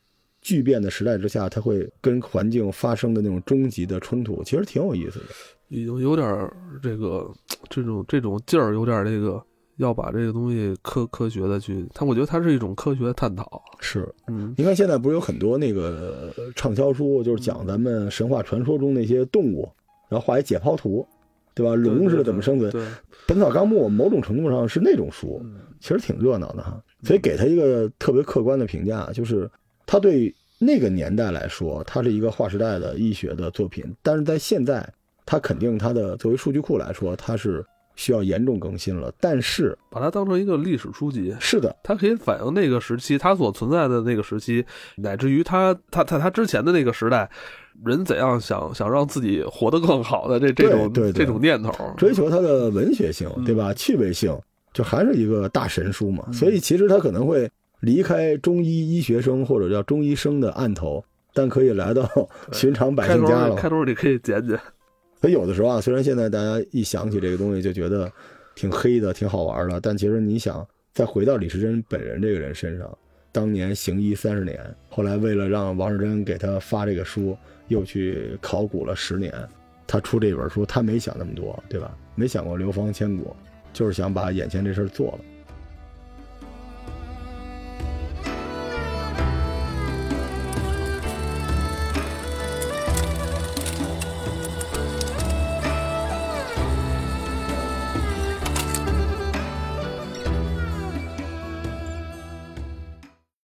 [0.47, 5.24] 巨变的时代之下，它会跟环境发生的那种终极的冲突，其实挺有意思的。
[5.70, 7.28] 已经有点儿这个
[7.68, 9.42] 这种这种劲儿，有点儿这个
[9.78, 13.61] 要把这个东西科科学的去，它我觉得它是一种科学的探讨。
[13.80, 19.68] 是，嗯你看现在不是有很多那个呃畅销书，就是讲咱们神话传说中那些动物，
[20.09, 21.05] 然后画一解剖图，
[21.57, 21.74] 对吧？
[21.74, 22.70] 龙是怎么生存？
[22.70, 22.82] 对，
[23.26, 26.80] 《本草纲目》某种程度上是那种书，嗯其实挺热闹的哈。
[27.03, 29.51] 所以给他一个特别客观的评价，就是
[29.87, 34.87] 他对那个年代来说，它是一个划时代的医学的作品，但是在现在，
[35.24, 37.64] 它肯定它的作为数据库来说，它是
[37.95, 39.12] 需要严重更新了。
[39.20, 44.64] 但是，把它当成一个历史书籍，是的，它可以反映那个时期它所存在的那个时期，
[44.97, 47.28] 乃至于它它它它之前的那个时代，
[47.84, 51.72] 人怎样想想让自己活得更好的这这种这种念头。
[51.99, 53.74] 追求它的文学性，嗯对吧？
[53.74, 54.34] 趣味性，
[54.72, 56.26] 就还是一个大神书嘛。
[56.32, 57.51] 所以其实它可能会
[57.87, 62.05] 离开中医医学生或者叫中医生的案头，但可以来到
[62.51, 63.55] 寻常百姓家了。
[63.55, 64.59] 开头你可以捡捡，
[65.20, 68.11] 所以有的时候啊，虽然现在大家一想起这个东西就觉得
[68.57, 72.99] 挺黑的、挺好玩的，但其实你想再回到李时珍本人这个人身上，
[73.30, 74.59] 当年行医三十年，
[74.89, 79.32] 后来为了让王世贞给他发这个书，又去考古了十年，
[79.87, 81.97] 他出这本书，他没想那么多，对吧？
[82.16, 83.37] 没想过流芳千古，
[83.72, 85.18] 就是想把眼前这事儿做了。